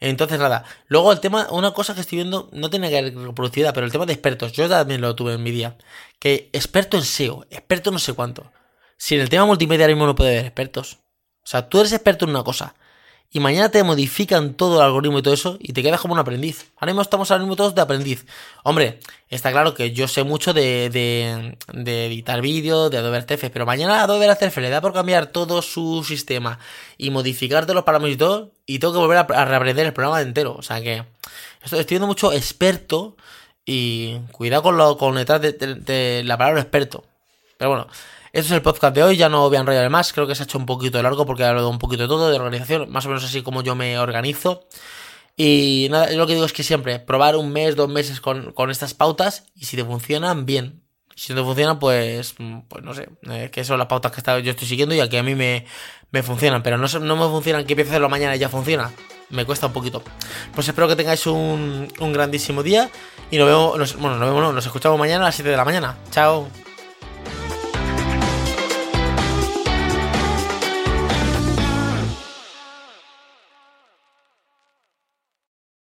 Entonces, 0.00 0.38
nada. 0.38 0.64
Luego 0.88 1.12
el 1.12 1.20
tema, 1.20 1.48
una 1.50 1.72
cosa 1.72 1.94
que 1.94 2.00
estoy 2.00 2.16
viendo, 2.16 2.48
no 2.52 2.70
tiene 2.70 2.88
que 2.88 3.02
ver 3.02 3.16
reproducida, 3.16 3.72
pero 3.74 3.84
el 3.84 3.92
tema 3.92 4.06
de 4.06 4.14
expertos. 4.14 4.52
Yo 4.52 4.68
también 4.68 5.02
lo 5.02 5.14
tuve 5.14 5.34
en 5.34 5.42
mi 5.42 5.50
día. 5.50 5.76
Que 6.18 6.48
experto 6.52 6.96
en 6.96 7.04
SEO, 7.04 7.46
experto 7.50 7.90
no 7.90 7.98
sé 7.98 8.14
cuánto. 8.14 8.50
Si 9.00 9.14
en 9.14 9.22
el 9.22 9.30
tema 9.30 9.46
multimedia 9.46 9.86
ahora 9.86 9.94
mismo 9.94 10.04
no 10.04 10.14
puede 10.14 10.32
haber 10.32 10.44
expertos. 10.44 10.98
O 11.42 11.46
sea, 11.46 11.70
tú 11.70 11.80
eres 11.80 11.90
experto 11.94 12.26
en 12.26 12.32
una 12.32 12.44
cosa 12.44 12.74
y 13.30 13.40
mañana 13.40 13.70
te 13.70 13.82
modifican 13.82 14.52
todo 14.52 14.76
el 14.76 14.82
algoritmo 14.84 15.20
y 15.20 15.22
todo 15.22 15.32
eso 15.32 15.56
y 15.58 15.72
te 15.72 15.82
quedas 15.82 16.02
como 16.02 16.12
un 16.12 16.20
aprendiz. 16.20 16.70
Ahora 16.76 16.92
mismo 16.92 17.00
estamos 17.00 17.30
ahora 17.30 17.42
mismo 17.42 17.56
todos 17.56 17.74
de 17.74 17.80
aprendiz. 17.80 18.26
Hombre, 18.62 19.00
está 19.30 19.52
claro 19.52 19.72
que 19.72 19.92
yo 19.92 20.06
sé 20.06 20.22
mucho 20.22 20.52
de, 20.52 20.90
de, 20.90 22.06
editar 22.06 22.42
vídeos, 22.42 22.90
de 22.90 22.98
Adobe 22.98 23.16
After 23.16 23.50
pero 23.50 23.64
mañana 23.64 24.02
Adobe 24.02 24.28
After 24.28 24.54
le 24.60 24.68
da 24.68 24.82
por 24.82 24.92
cambiar 24.92 25.28
todo 25.28 25.62
su 25.62 26.04
sistema 26.04 26.58
y 26.98 27.08
modificarte 27.08 27.72
los 27.72 27.84
parámetros 27.84 28.48
y 28.66 28.80
tengo 28.80 28.92
que 28.92 28.98
volver 28.98 29.16
a, 29.16 29.44
reaprender 29.46 29.86
el 29.86 29.94
programa 29.94 30.20
entero. 30.20 30.56
O 30.58 30.62
sea 30.62 30.82
que 30.82 31.04
estoy, 31.64 31.84
viendo 31.84 32.06
mucho 32.06 32.34
experto 32.34 33.16
y 33.64 34.18
cuidado 34.32 34.62
con, 34.62 34.76
lo, 34.76 34.98
con 34.98 35.14
detrás 35.14 35.40
de 35.40 36.22
la 36.26 36.36
palabra 36.36 36.60
experto. 36.60 37.02
Pero 37.56 37.70
bueno, 37.70 37.86
este 38.32 38.46
es 38.46 38.52
el 38.52 38.62
podcast 38.62 38.94
de 38.94 39.02
hoy, 39.02 39.16
ya 39.16 39.28
no 39.28 39.48
voy 39.48 39.56
a 39.56 39.60
enrollar 39.60 39.90
más, 39.90 40.12
creo 40.12 40.26
que 40.26 40.34
se 40.34 40.42
ha 40.42 40.44
hecho 40.44 40.58
un 40.58 40.66
poquito 40.66 41.02
largo 41.02 41.26
porque 41.26 41.42
he 41.42 41.46
hablado 41.46 41.68
un 41.68 41.78
poquito 41.78 42.04
de 42.04 42.08
todo, 42.08 42.30
de 42.30 42.36
organización, 42.36 42.90
más 42.90 43.04
o 43.06 43.08
menos 43.08 43.24
así 43.24 43.42
como 43.42 43.62
yo 43.62 43.74
me 43.74 43.98
organizo. 43.98 44.66
Y 45.36 45.88
nada, 45.90 46.10
lo 46.12 46.26
que 46.26 46.34
digo 46.34 46.44
es 46.44 46.52
que 46.52 46.62
siempre 46.62 46.98
probar 46.98 47.34
un 47.36 47.50
mes, 47.50 47.74
dos 47.74 47.88
meses 47.88 48.20
con, 48.20 48.52
estas 48.70 48.94
pautas 48.94 49.46
y 49.54 49.64
si 49.64 49.76
te 49.76 49.84
funcionan, 49.84 50.46
bien. 50.46 50.82
Si 51.16 51.32
no 51.32 51.40
te 51.40 51.44
funcionan, 51.44 51.78
pues, 51.78 52.34
pues 52.68 52.84
no 52.84 52.94
sé, 52.94 53.08
eh, 53.30 53.50
que 53.52 53.64
son 53.64 53.78
las 53.78 53.86
pautas 53.88 54.12
que 54.12 54.22
yo 54.42 54.50
estoy 54.50 54.68
siguiendo 54.68 54.94
y 54.94 55.08
que 55.08 55.18
a 55.18 55.22
mí 55.22 55.34
me, 55.34 55.66
me 56.10 56.22
funcionan, 56.22 56.62
pero 56.62 56.78
no, 56.78 56.86
no 56.86 57.16
me 57.16 57.24
funcionan 57.24 57.64
que 57.64 57.72
empiece 57.72 57.90
a 57.90 57.92
hacerlo 57.92 58.08
mañana 58.08 58.36
y 58.36 58.38
ya 58.38 58.48
funciona. 58.48 58.90
Me 59.30 59.44
cuesta 59.44 59.66
un 59.66 59.72
poquito. 59.72 60.02
Pues 60.54 60.68
espero 60.68 60.88
que 60.88 60.96
tengáis 60.96 61.26
un, 61.26 61.88
grandísimo 61.98 62.62
día 62.62 62.90
y 63.30 63.38
nos 63.38 63.46
vemos, 63.46 63.96
bueno, 63.96 64.16
nos 64.16 64.34
vemos, 64.34 64.54
nos 64.54 64.66
escuchamos 64.66 64.98
mañana 64.98 65.24
a 65.24 65.28
las 65.28 65.36
7 65.36 65.50
de 65.50 65.56
la 65.56 65.64
mañana. 65.64 65.96
Chao. 66.10 66.69